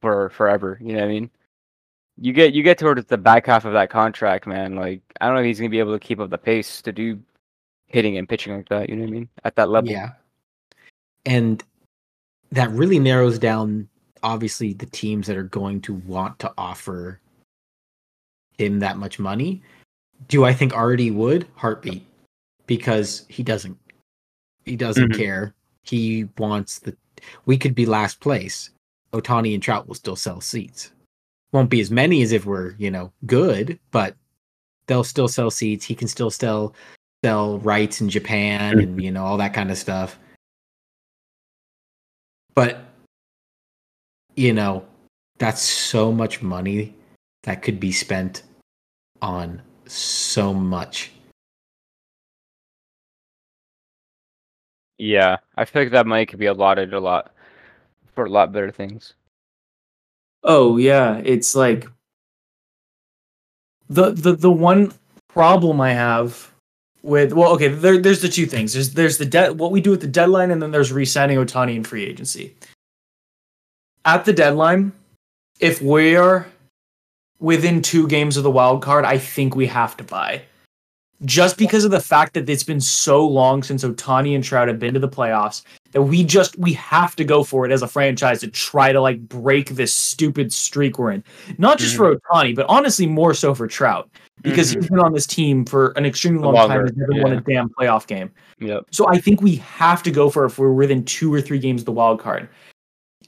[0.00, 0.78] for forever.
[0.80, 1.30] You know what I mean?
[2.18, 4.76] You get you get towards the back half of that contract, man.
[4.76, 6.92] Like, I don't know if he's gonna be able to keep up the pace to
[6.92, 7.18] do
[7.86, 8.88] hitting and pitching like that.
[8.88, 9.28] You know what I mean?
[9.44, 9.90] At that level.
[9.90, 10.10] Yeah.
[11.24, 11.62] And
[12.50, 13.88] that really narrows down
[14.22, 17.20] obviously the teams that are going to want to offer
[18.58, 19.62] him that much money.
[20.28, 21.46] Do I think Arte would?
[21.56, 22.06] Heartbeat.
[22.66, 23.78] Because he doesn't
[24.64, 25.16] he doesn't Mhm.
[25.16, 25.54] care.
[25.82, 26.96] He wants the
[27.46, 28.70] we could be last place.
[29.12, 30.92] Ohtani and Trout will still sell seats.
[31.52, 34.16] Won't be as many as if we're, you know, good, but
[34.86, 35.84] they'll still sell seats.
[35.84, 36.74] He can still sell
[37.24, 40.18] sell rights in Japan and you know all that kind of stuff.
[42.54, 42.84] But
[44.36, 44.86] you know,
[45.38, 46.94] that's so much money
[47.44, 48.42] that could be spent
[49.20, 51.12] on so much.
[54.98, 57.34] Yeah, I feel like that money could be allotted a lot
[58.14, 59.14] for a lot better things.
[60.44, 61.88] Oh yeah, it's like
[63.88, 64.92] the the the one
[65.28, 66.52] problem I have
[67.02, 68.72] with well, okay, there, there's the two things.
[68.72, 71.74] There's there's the debt what we do at the deadline, and then there's re-signing Ohtani
[71.74, 72.56] in free agency.
[74.04, 74.92] At the deadline,
[75.60, 76.46] if we are
[77.42, 80.42] within two games of the wild card, I think we have to buy.
[81.24, 84.80] Just because of the fact that it's been so long since Ohtani and Trout have
[84.80, 85.62] been to the playoffs,
[85.92, 89.00] that we just we have to go for it as a franchise to try to
[89.00, 91.22] like break this stupid streak we're in.
[91.58, 94.10] Not just for Ohtani, but honestly more so for Trout
[94.42, 94.76] because Mhm.
[94.80, 96.86] he's been on this team for an extremely long Longer, time.
[96.86, 98.30] He's never won a damn playoff game.
[98.58, 98.86] Yep.
[98.90, 101.60] So I think we have to go for it if we're within two or three
[101.60, 102.48] games of the wild card.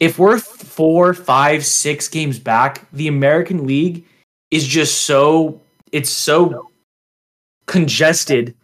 [0.01, 4.05] If we're four, five, six games back, the American League
[4.51, 5.61] is just so
[5.93, 6.71] it's so
[7.67, 8.55] congested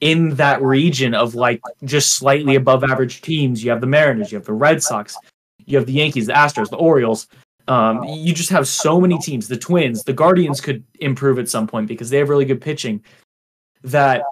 [0.00, 3.64] in that region of like just slightly above average teams.
[3.64, 5.16] You have the Mariners, you have the Red Sox,
[5.64, 7.26] you have the Yankees, the Astros, the Orioles.
[7.68, 9.48] Um, you just have so many teams.
[9.48, 13.02] The Twins, the Guardians could improve at some point because they have really good pitching.
[13.82, 14.22] That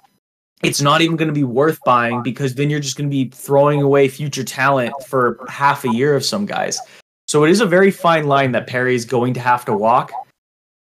[0.63, 3.29] it's not even going to be worth buying because then you're just going to be
[3.29, 6.79] throwing away future talent for half a year of some guys.
[7.27, 10.11] So it is a very fine line that Perry is going to have to walk.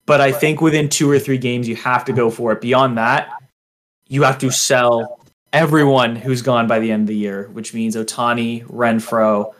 [0.05, 2.61] But I think within two or three games, you have to go for it.
[2.61, 3.29] Beyond that,
[4.07, 5.19] you have to sell
[5.51, 9.53] everyone who's gone by the end of the year, which means Ohtani, Renfroe.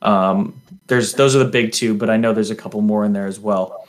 [0.00, 3.12] Um, there's those are the big two, but I know there's a couple more in
[3.12, 3.86] there as well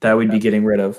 [0.00, 0.98] that we'd be getting rid of.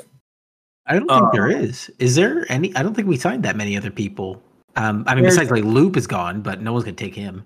[0.91, 1.89] I don't think there Um, is.
[1.99, 2.75] Is there any?
[2.75, 4.43] I don't think we signed that many other people.
[4.75, 7.45] Um, I mean, besides like Loup is gone, but no one's gonna take him.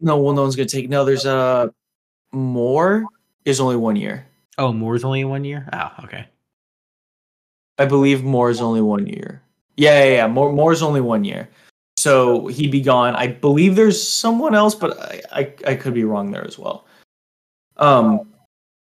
[0.00, 0.88] No, well, no one's gonna take.
[0.88, 1.72] No, there's a
[2.32, 3.04] Moore
[3.44, 4.26] is only one year.
[4.58, 5.68] Oh, Moore's only one year.
[5.72, 6.26] Oh, okay.
[7.78, 9.42] I believe Moore is only one year.
[9.76, 10.26] Yeah, yeah, yeah.
[10.28, 11.48] Moore Moore is only one year.
[11.96, 13.16] So he'd be gone.
[13.16, 16.86] I believe there's someone else, but I, I I could be wrong there as well.
[17.76, 18.32] Um,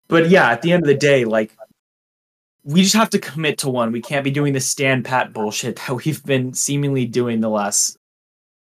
[0.08, 1.56] but yeah, at the end of the day, like
[2.66, 3.92] we just have to commit to one.
[3.92, 7.96] We can't be doing the stand pat bullshit that we've been seemingly doing the last,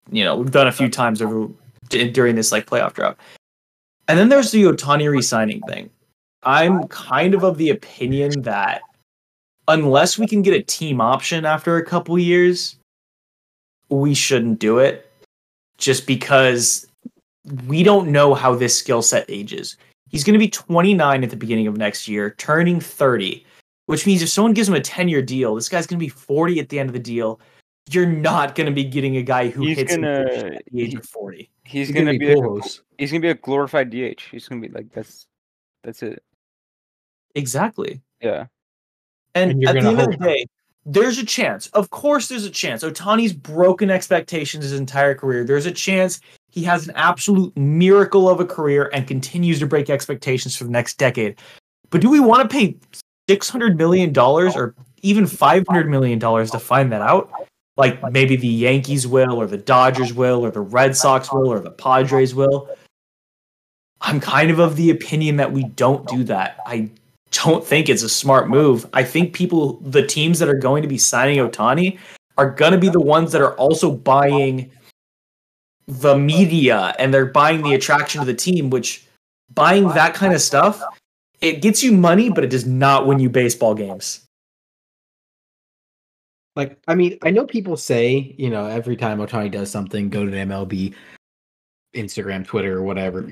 [0.09, 1.49] you know, we've done a few times over
[1.89, 3.17] during this like playoff drought.
[4.07, 5.89] And then there's the Otani re-signing thing.
[6.43, 8.81] I'm kind of of the opinion that
[9.67, 12.77] unless we can get a team option after a couple years,
[13.89, 15.11] we shouldn't do it.
[15.77, 16.87] Just because
[17.67, 19.75] we don't know how this skill set ages.
[20.09, 23.45] He's going to be 29 at the beginning of next year, turning 30,
[23.89, 26.09] which means if someone gives him a 10 year deal, this guy's going to be
[26.09, 27.39] 40 at the end of the deal.
[27.89, 30.81] You're not going to be getting a guy who He's hits him gonna- at the
[30.83, 31.49] age he- of 40.
[31.63, 32.61] He's, He's gonna, gonna be, be a,
[32.99, 34.21] he's gonna be a glorified DH.
[34.31, 35.25] He's gonna be like that's
[35.83, 36.21] that's it.
[37.35, 38.01] Exactly.
[38.21, 38.45] Yeah.
[39.35, 40.45] And, And at the end of the day,
[40.85, 41.67] there's a chance.
[41.69, 42.83] Of course, there's a chance.
[42.83, 45.43] Ohtani's broken expectations his entire career.
[45.43, 46.19] There's a chance
[46.49, 50.71] he has an absolute miracle of a career and continues to break expectations for the
[50.71, 51.39] next decade.
[51.91, 52.77] But do we want to pay
[53.30, 57.32] $600 million or even $500 million to find that out?
[57.77, 61.59] Like maybe the Yankees will, or the Dodgers will, or the Red Sox will, or
[61.59, 62.69] the Padres will.
[64.01, 66.59] I'm kind of of the opinion that we don't do that.
[66.65, 66.89] I
[67.32, 68.86] don't think it's a smart move.
[68.93, 71.99] I think people, the teams that are going to be signing Ohtani,
[72.38, 74.71] are going to be the ones that are also buying
[75.88, 79.05] the media and they're buying the attraction of the team, which
[79.53, 80.82] buying that kind of stuff,
[81.41, 84.25] it gets you money, but it does not win you baseball games.
[86.55, 90.25] Like, I mean, I know people say, you know, every time Ohtani does something, go
[90.25, 90.93] to the MLB,
[91.95, 93.31] Instagram, Twitter, or whatever.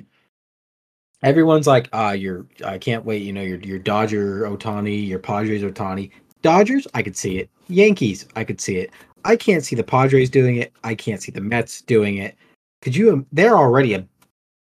[1.23, 3.23] Everyone's like, ah, you're, I can't wait.
[3.23, 6.11] You know, your your Dodger Ohtani, your Padres Ohtani.
[6.41, 7.49] Dodgers, I could see it.
[7.67, 8.91] Yankees, I could see it.
[9.25, 10.71] I can't see the Padres doing it.
[10.83, 12.37] I can't see the Mets doing it.
[12.81, 13.25] Could you?
[13.33, 14.07] They're already a,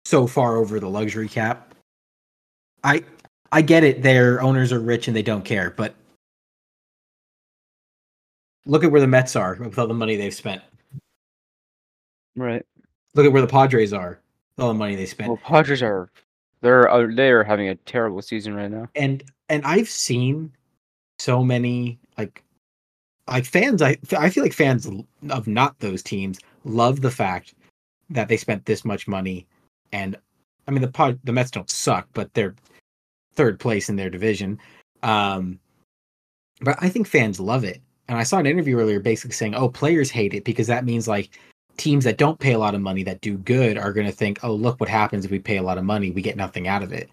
[0.05, 1.73] so far over the luxury cap.
[2.83, 3.05] I
[3.53, 4.03] I get it.
[4.03, 5.95] Their owners are rich and they don't care, but
[8.67, 10.63] look at where the Mets are with all the money they've spent.
[12.37, 12.65] Right.
[13.15, 14.21] Look at where the Padres are
[14.57, 15.29] with all the money they spent.
[15.29, 16.11] Well, Padres are
[16.61, 18.89] they're uh, they are having a terrible season right now.
[18.95, 20.53] and and I've seen
[21.19, 22.45] so many like
[23.27, 23.83] like fans.
[23.83, 24.89] I I feel like fans
[25.31, 27.55] of not those teams love the fact
[28.11, 29.47] that they spent this much money,
[29.93, 30.17] and
[30.69, 32.55] I mean the pod the Mets don't suck, but they're
[33.41, 34.59] third place in their division.
[35.03, 35.59] Um,
[36.61, 39.69] but I think fans love it, and I saw an interview earlier basically saying, "Oh,
[39.69, 41.31] players hate it because that means like."
[41.77, 44.41] Teams that don't pay a lot of money that do good are going to think,
[44.43, 46.83] "Oh, look what happens if we pay a lot of money, we get nothing out
[46.83, 47.09] of it."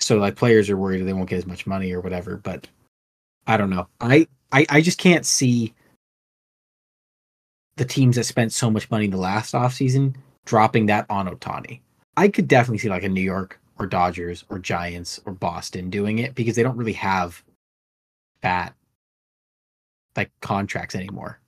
[0.00, 2.66] so like players are worried they won't get as much money or whatever but
[3.46, 5.72] i don't know i i, I just can't see
[7.76, 10.16] the teams that spent so much money the last offseason
[10.46, 11.80] dropping that on ohtani
[12.16, 16.18] i could definitely see like a new york or dodgers or giants or boston doing
[16.18, 17.42] it because they don't really have
[18.42, 18.74] fat
[20.16, 21.40] like contracts anymore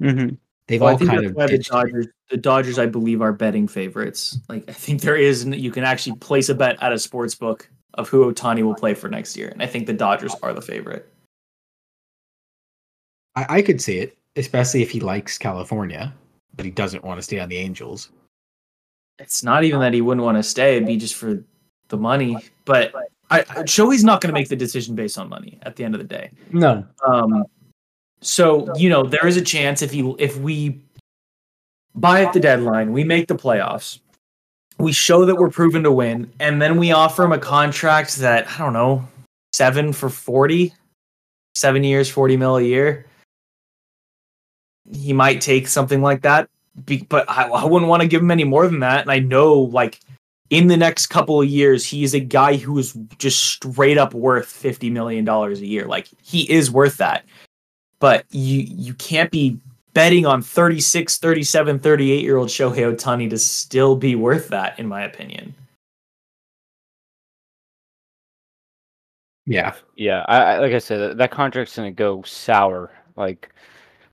[0.00, 0.36] Mm-hmm.
[0.68, 1.72] they've Well, all kind of the ditched it.
[1.72, 4.38] Dodgers, the Dodgers, I believe, are betting favorites.
[4.48, 7.68] Like I think there is, you can actually place a bet at a sports book
[7.94, 10.62] of who Ohtani will play for next year, and I think the Dodgers are the
[10.62, 11.12] favorite.
[13.34, 16.14] I, I could see it especially if he likes california
[16.54, 18.10] but he doesn't want to stay on the angels
[19.18, 21.42] It's not even that he wouldn't want to stay; it'd be just for
[21.88, 22.36] the money.
[22.64, 22.94] But
[23.30, 25.94] I, I Shohei's not going to make the decision based on money at the end
[25.94, 26.30] of the day.
[26.52, 27.44] no Um,
[28.20, 30.80] so you know there is a chance if he if we
[31.94, 33.98] buy at the deadline, we make the playoffs,
[34.78, 38.48] we show that we're proven to win, and then we offer him a contract that
[38.48, 39.06] I don't know
[39.52, 40.72] seven for forty,
[41.54, 43.06] seven years, forty mil a year.
[44.90, 46.48] He might take something like that,
[46.86, 49.02] be, but I, I wouldn't want to give him any more than that.
[49.02, 50.00] And I know like
[50.50, 54.14] in the next couple of years, he is a guy who is just straight up
[54.14, 55.86] worth fifty million dollars a year.
[55.86, 57.24] Like he is worth that
[57.98, 59.58] but you you can't be
[59.94, 64.86] betting on 36 37 38 year old shohei ohtani to still be worth that in
[64.86, 65.54] my opinion
[69.46, 69.74] Yeah.
[69.96, 72.90] Yeah, I, I like I said, that, that contract's gonna go sour.
[73.16, 73.48] Like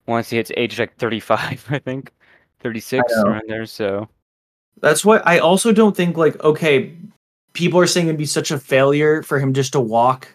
[0.08, 2.14] once he hits age like thirty five, I think,
[2.62, 3.66] thirty six around there.
[3.66, 4.08] So
[4.82, 6.96] That's why I also don't think like okay,
[7.54, 10.28] people are saying it'd be such a failure for him just to walk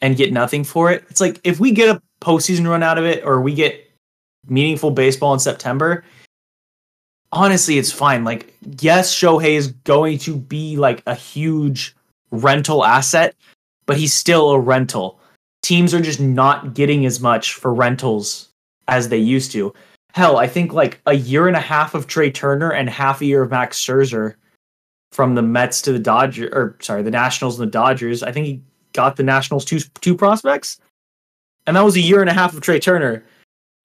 [0.00, 1.04] and get nothing for it.
[1.10, 3.88] It's like if we get a postseason run out of it or we get
[4.48, 6.04] meaningful baseball in September,
[7.32, 8.24] honestly, it's fine.
[8.24, 11.94] Like, yes, Shohei is going to be like a huge
[12.30, 13.34] rental asset,
[13.86, 15.20] but he's still a rental.
[15.62, 18.48] Teams are just not getting as much for rentals
[18.86, 19.74] as they used to.
[20.18, 23.24] Hell, I think like a year and a half of Trea Turner and half a
[23.24, 24.34] year of Max Scherzer
[25.12, 28.24] from the Mets to the Dodgers, or sorry, the Nationals and the Dodgers.
[28.24, 28.60] I think he
[28.94, 30.80] got the Nationals two two prospects,
[31.68, 33.24] and that was a year and a half of Trea Turner,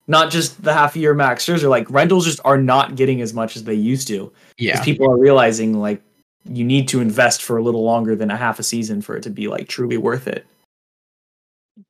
[0.07, 1.69] not just the half a year of Max Scherzer.
[1.69, 4.84] Like rentals just are not getting as much as they used to Yeah.
[4.84, 6.01] people are realizing like
[6.45, 9.21] you need to invest for a little longer than a half a season for it
[9.21, 10.47] to be like truly worth it.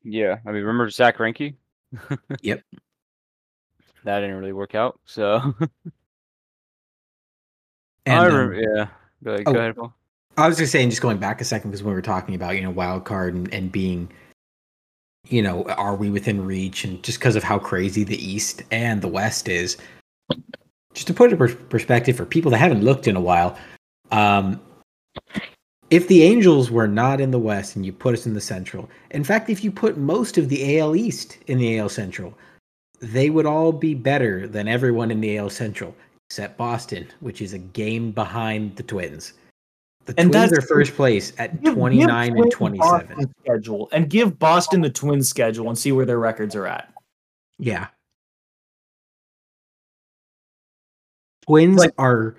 [0.04, 1.56] yeah, I mean, remember Zack Greinke?
[2.42, 2.62] Yep.
[4.04, 5.00] That didn't really work out.
[5.06, 5.56] So
[8.06, 8.88] And, I um, remember, yeah.
[9.24, 9.54] Go ahead, oh.
[9.54, 9.94] go ahead, Paul.
[10.38, 12.56] I was just saying, just going back a second, because when we were talking about,
[12.56, 14.10] you know, wild card and, and being,
[15.30, 16.84] you know, are we within reach?
[16.84, 19.78] And just because of how crazy the East and the West is,
[20.94, 23.58] just to put it in perspective for people that haven't looked in a while,
[24.12, 24.60] um,
[25.92, 28.90] if the Angels were not in the West and you put us in the Central,
[29.12, 32.36] in fact, if you put most of the AL East in the AL Central,
[33.04, 35.94] they would all be better than everyone in the AL Central,
[36.30, 39.34] except Boston, which is a game behind the Twins.
[40.06, 43.08] The And Twins that's- are first place at Give- give 29 and 27.
[43.08, 46.94] Boston schedule and give Boston the Twins schedule and see where their records are at.
[47.60, 47.88] Yeah.
[51.46, 52.36] Twins Like- are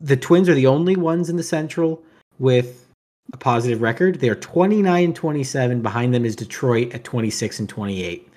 [0.00, 2.02] the Twins are the only ones in the Central
[2.38, 2.86] with
[3.32, 4.20] a positive record.
[4.20, 5.82] They are 29 and 27.
[5.82, 8.27] Behind them is Detroit at 26 and 28.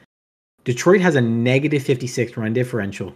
[0.63, 3.13] Detroit has a negative 56 run differential.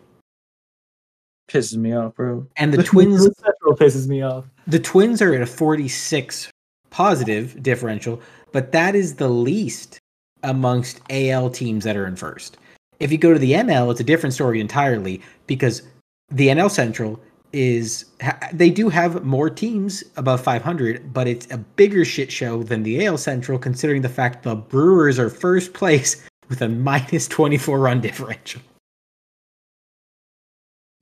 [1.49, 2.47] Pisses me off, bro.
[2.57, 4.45] And the Twins Central pisses me off.
[4.67, 6.49] the Twins are at a 46
[6.89, 8.21] positive differential,
[8.51, 9.99] but that is the least
[10.43, 12.57] amongst AL teams that are in first.
[12.99, 15.83] If you go to the NL, it's a different story entirely because
[16.29, 17.19] the NL Central
[17.51, 18.05] is
[18.53, 23.05] they do have more teams above 500, but it's a bigger shit show than the
[23.05, 28.01] AL Central considering the fact the Brewers are first place with a minus 24 run
[28.01, 28.61] differential.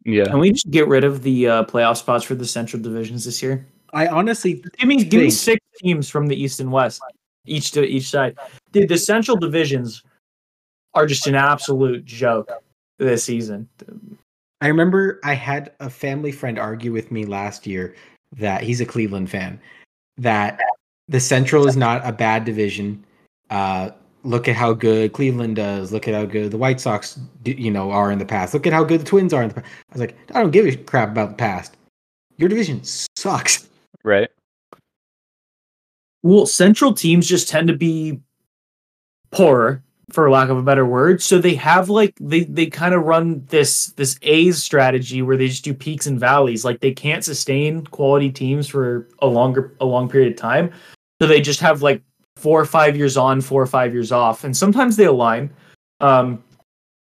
[0.06, 0.26] Yeah.
[0.26, 3.42] Can we just get rid of the uh, playoff spots for the Central divisions this
[3.42, 3.66] year?
[3.94, 7.02] I honestly Give me give me six teams from the East and West,
[7.46, 8.38] each to each side.
[8.72, 10.04] Dude, the Central divisions
[10.94, 12.52] are just an absolute joke
[12.98, 13.70] this season.
[14.62, 17.96] I remember I had a family friend argue with me last year
[18.38, 19.60] that he's a Cleveland fan,
[20.18, 20.60] that
[21.08, 23.04] the Central is not a bad division.
[23.50, 23.92] Uh,
[24.24, 25.92] look at how good Cleveland does.
[25.92, 28.54] Look at how good the White Sox, you know, are in the past.
[28.54, 29.68] Look at how good the Twins are in the past.
[29.68, 31.78] I was like, I don't give a crap about the past.
[32.38, 33.70] Your division sucks.
[34.04, 34.30] Right.
[36.24, 38.22] Well, Central teams just tend to be
[39.32, 41.22] poorer, for lack of a better word.
[41.22, 45.48] So they have like they they kind of run this this A's strategy where they
[45.48, 46.64] just do peaks and valleys.
[46.64, 50.72] Like they can't sustain quality teams for a longer a long period of time.
[51.22, 52.02] So they just have like
[52.36, 55.50] four or five years on, four or five years off, and sometimes they align.
[56.00, 56.44] Um,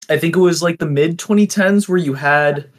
[0.08, 2.70] I think it was like the mid 2010s where you had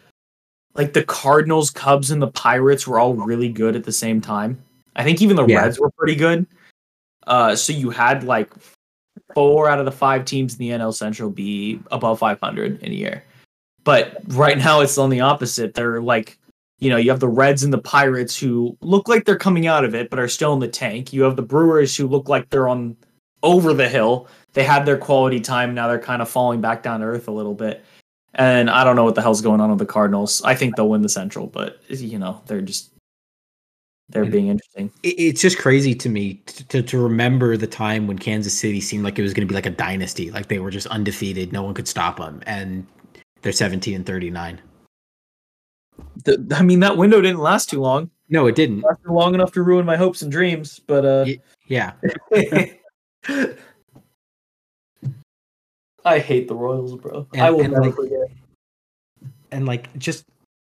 [0.75, 4.61] like the Cardinals, Cubs, and the Pirates were all really good at the same time.
[4.95, 5.61] I think even the Yeah.
[5.61, 6.45] Reds were pretty good.
[7.25, 8.51] Uh, so you had like
[9.33, 12.95] four out of the five teams in the NL Central be above 500 in a
[12.95, 13.23] year.
[13.83, 15.73] But right now it's on the opposite.
[15.73, 16.37] They're like,
[16.79, 19.83] you know, you have the Reds and the Pirates who look like they're coming out
[19.83, 21.11] of it, but are still in the tank.
[21.11, 22.95] You have the Brewers who look like they're on
[23.43, 24.27] over the hill.
[24.53, 25.73] They had their quality time.
[25.73, 27.83] Now they're kind of falling back down to earth a little bit.
[28.35, 30.41] And I don't know what the hell's going on with the Cardinals.
[30.43, 32.91] I think they'll win the Central, but you know, they're just
[34.09, 34.91] they're And- being interesting.
[35.03, 39.03] It's just crazy to me to, to, to remember the time when Kansas City seemed
[39.03, 40.31] like it was going to be like a dynasty.
[40.31, 41.51] Like they were just undefeated.
[41.51, 42.41] No one could stop them.
[42.45, 42.85] And
[43.41, 44.61] they're 17 and 39.
[46.23, 48.09] The, I mean, that window didn't last too long.
[48.29, 48.81] No, it didn't.
[48.81, 51.93] lasted long enough to ruin my hopes and dreams, but uh Ye- Yeah.
[56.05, 57.27] I hate the Royals, bro.
[57.33, 58.29] And- I will never like, forget.
[59.51, 60.25] and like just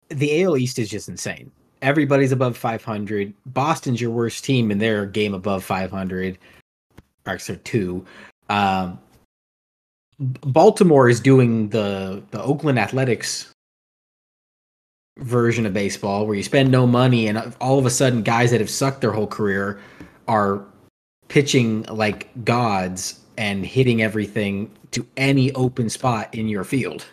[0.09, 1.51] the AL East is just insane.
[1.82, 3.34] Everybody's above 500.
[3.47, 6.38] Boston's your worst team, and they're a game above 500.
[7.28, 8.03] Or sorry, two.
[8.49, 8.99] Um,
[10.19, 13.51] Baltimore is doing the the Oakland Athletics
[15.20, 18.59] version of baseball, where you spend no money, and all of a sudden, guys that
[18.59, 19.80] have sucked their whole career
[20.28, 20.63] are
[21.28, 27.05] pitching like gods and hitting everything to any open spot in your field.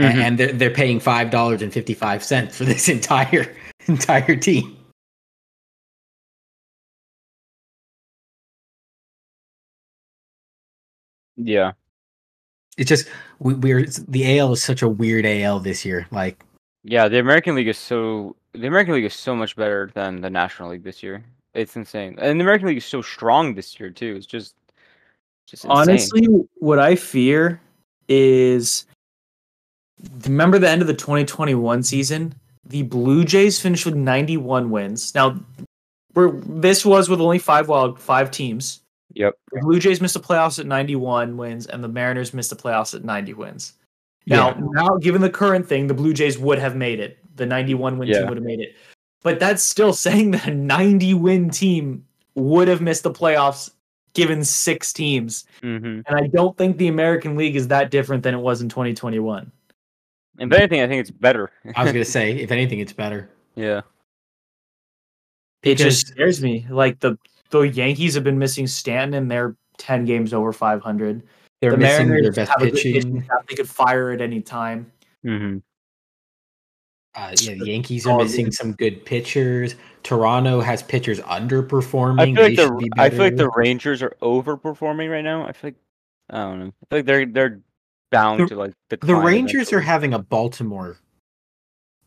[0.00, 0.14] Mhm.
[0.14, 3.54] And they're they're paying five dollars and fifty five cents for this entire
[3.86, 4.76] entire team.
[11.36, 11.72] Yeah.
[12.76, 13.08] It's just
[13.38, 16.06] we, we're it's- the AL is such a weird AL this year.
[16.10, 16.42] Like
[16.84, 20.30] Yeah, the American League is so the American League is so much better than the
[20.30, 21.24] National League this year.
[21.54, 22.16] It's insane.
[22.18, 24.14] And the American League is so strong this year too.
[24.16, 24.54] It's just
[25.46, 25.76] just insane.
[25.76, 27.60] Honestly, what I fear
[28.08, 28.86] is
[30.24, 32.34] remember the end of the 2021 season?
[32.66, 35.14] The Blue Jays finished with 91 wins.
[35.14, 35.38] Now,
[36.14, 38.82] we're, this was with only five wild five teams.
[39.16, 39.34] Yep.
[39.50, 42.94] The Blue Jays missed the playoffs at 91 wins, and the Mariners missed the playoffs
[42.94, 43.72] at 90 wins.
[44.26, 44.60] Now, Yeah.
[44.72, 47.18] now given the current thing, the Blue Jays would have made it.
[47.36, 48.18] The 91 win Yeah.
[48.20, 48.76] team would have made it.
[49.22, 52.04] But that's still saying that a 90 win team
[52.34, 53.70] would have missed the playoffs
[54.12, 55.46] given six teams.
[55.62, 58.68] hmm And I don't think the American League is that different than it was in
[58.68, 59.50] 2021.
[60.38, 61.50] If anything, I think it's better.
[61.74, 63.30] I was gonna say, if anything, it's better.
[63.54, 63.80] yeah.
[65.62, 66.66] It just scares me.
[66.70, 67.18] Like the
[67.50, 71.22] the Yankees have been missing Stanton and they're 10 games over 500.
[71.60, 72.92] They're the missing Mariners their best have pitching.
[72.94, 73.28] pitching.
[73.48, 74.90] They could fire at any time.
[75.22, 75.58] hmm
[77.14, 79.74] Uh, yeah, the Yankees are Oh, missing some good pitchers.
[80.02, 82.20] Toronto has pitchers underperforming.
[82.20, 83.50] I feel like they be the I feel like the.
[83.50, 85.46] Rangers are overperforming right now.
[85.46, 85.76] I feel like
[86.30, 86.66] I don't know.
[86.66, 87.60] I feel like they're they're
[88.10, 90.98] bound The- to like the decline Rangers are having a Baltimore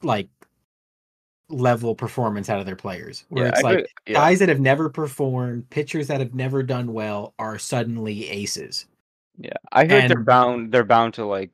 [0.03, 0.29] like
[1.49, 4.13] level performance out of their players, where Yeah, it's like yeah.
[4.13, 8.85] guys that have never performed, pitchers that have never done well are suddenly aces.
[9.37, 10.71] Yeah, I like they're bound.
[10.71, 11.51] They're bound to like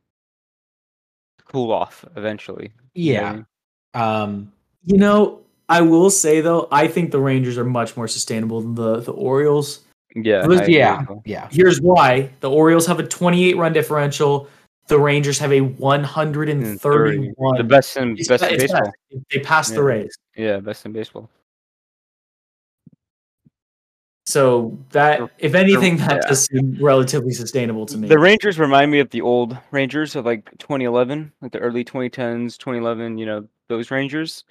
[1.45, 2.71] cool off eventually.
[2.93, 3.45] you know
[3.93, 4.21] Yeah.
[4.23, 4.51] Um,
[4.85, 8.75] You know, I will say though, I think the Rangers are much more sustainable than
[8.75, 9.81] the, the Orioles.
[10.15, 10.43] Yeah.
[10.43, 11.49] Agree yeah, yeah.
[11.51, 12.29] Here's why.
[12.39, 14.47] The Orioles have a 28 run differential.
[14.87, 17.57] The Rangers have a 131.
[17.57, 18.91] The best in best in baseball.
[19.31, 19.85] They passed the Yeah.
[19.87, 20.17] Rays.
[20.35, 21.29] Yeah, best in baseball.
[24.27, 26.27] So that, if anything, that yeah.
[26.29, 28.07] does seem relatively sustainable to me.
[28.07, 32.57] The Rangers remind me of the old Rangers of like 2011, like the early 2010s,
[32.57, 33.17] 2011.
[33.19, 34.43] You know those Rangers.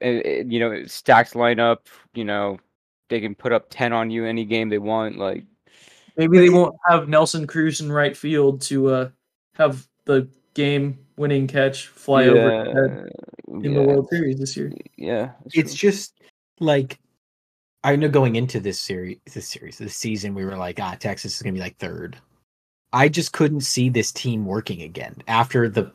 [0.00, 1.78] It, it- you know, stacked lineup.
[2.14, 2.58] You know,
[3.10, 5.18] they can put up 10 on you any game they want.
[5.18, 5.44] Like,
[6.16, 9.10] Maybe they won't have Nelson Cruz in right field to uh,
[9.54, 13.08] have the game-winning catch fly over his head
[13.64, 14.72] in the World Series this year.
[14.96, 15.90] Yeah, It's true.
[15.90, 16.20] just
[16.60, 16.98] like
[17.84, 21.36] I know going into this series, this series, this season, we were like, ah, Texas
[21.36, 22.16] is gonna be like third.
[22.92, 25.90] I just couldn't see this team working again after the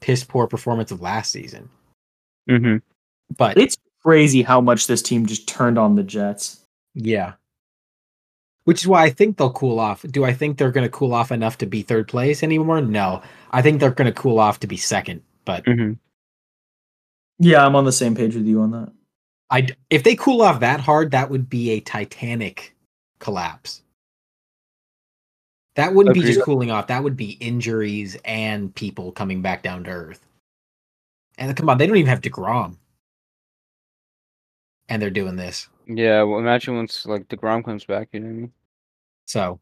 [0.00, 1.68] piss poor performance of last season.
[2.48, 2.80] Mhm.
[3.36, 6.64] But It's crazy how much this team just turned on the Jets.
[6.94, 7.34] yeah.
[8.66, 10.02] Which is why I think they'll cool off.
[10.02, 12.80] Do I think they're going to cool off enough to be third place anymore?
[12.80, 13.22] No.
[13.52, 15.22] I think they're going to cool off to be second.
[15.44, 15.98] But Mhm.
[17.38, 18.92] Yeah, I'm on the same page with you on that.
[19.50, 22.74] I d- if they cool off that hard, that would be a titanic
[23.20, 23.82] collapse.
[25.76, 26.88] That wouldn't be just cooling off.
[26.88, 30.26] That would be injuries and people coming back down to earth.
[31.38, 32.78] And come on, they don't even have deGrom,
[34.88, 35.68] and they're doing this.
[35.86, 38.08] Yeah, well, imagine once like deGrom comes back.
[38.12, 38.52] You know what I mean?
[39.26, 39.60] So,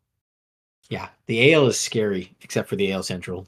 [0.89, 3.47] yeah, the AL is scary, except for the AL Central.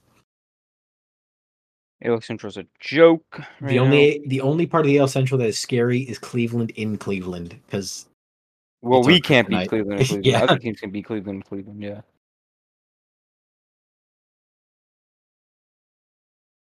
[2.02, 3.40] AL Central's a joke.
[3.60, 3.84] Right the now.
[3.84, 7.58] only the only part of the AL Central that is scary is Cleveland in Cleveland
[7.66, 8.06] because
[8.82, 9.68] well, we can't beat.
[9.68, 9.98] Cleveland.
[9.98, 10.26] Cleveland.
[10.26, 10.42] Yeah.
[10.42, 11.46] Other teams can beat Cleveland.
[11.46, 11.82] Cleveland.
[11.82, 12.02] Yeah.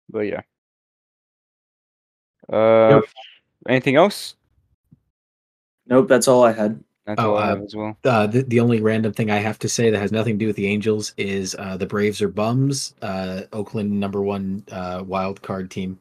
[0.10, 0.42] But yeah.
[2.52, 3.02] Uh,
[3.70, 4.36] anything else?
[5.92, 6.82] Nope, that's all I had.
[7.06, 7.98] That's Oh, all I uh, have as well.
[8.06, 10.48] uh, the, the only random thing I have to say that has nothing to do
[10.48, 12.96] with the Angels is uh, the Braves are bums.
[13.02, 16.00] Uh, Oakland number one uh, wild card team.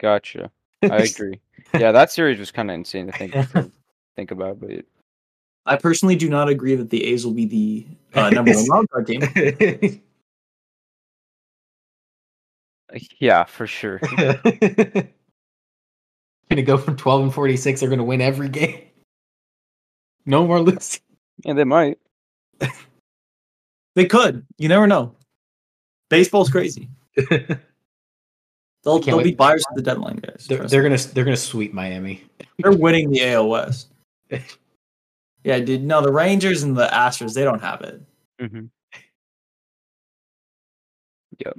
[0.00, 0.50] Gotcha.
[0.82, 1.38] I agree.
[1.74, 3.70] yeah, that series was kind of insane to think to
[4.16, 4.88] think about, but it,
[5.64, 7.86] I personally do not agree that the A's will be the
[8.18, 10.02] uh, number one wild card team.
[13.20, 14.00] yeah, for sure.
[16.64, 17.80] Gonna go from twelve and forty six.
[17.80, 18.82] They're gonna win every game.
[20.26, 21.00] No more losing.
[21.42, 21.96] yeah, they might.
[23.94, 24.44] They could.
[24.58, 25.14] You never know.
[26.10, 26.90] Baseball's crazy.
[28.84, 30.46] They'll, they'll be buyers at the deadline, guys.
[30.48, 32.24] They're, they're gonna they're gonna sweep Miami.
[32.58, 33.88] They're winning the AL West.
[35.44, 35.82] yeah, dude.
[35.82, 38.00] No, the Rangers and the Astros, they don't have it.
[38.38, 38.66] hmm
[41.38, 41.58] Yep.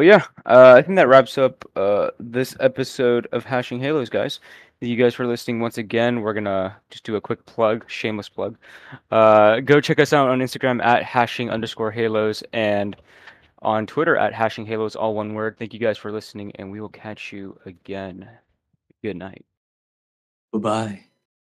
[0.00, 4.40] But yeah, uh, I think that wraps up uh, this episode of Hashin' Halos, guys.
[4.80, 6.22] Thank you guys for listening once again.
[6.22, 8.56] We're gonna just do a quick plug, shameless plug.
[9.10, 12.96] Uh, go check us out on Instagram at hashing underscore halos and
[13.60, 15.56] on Twitter at hashing halos, all one word.
[15.58, 18.26] Thank you guys for listening, and we will catch you again.
[19.02, 19.44] Good night.
[20.50, 21.09] Bye bye.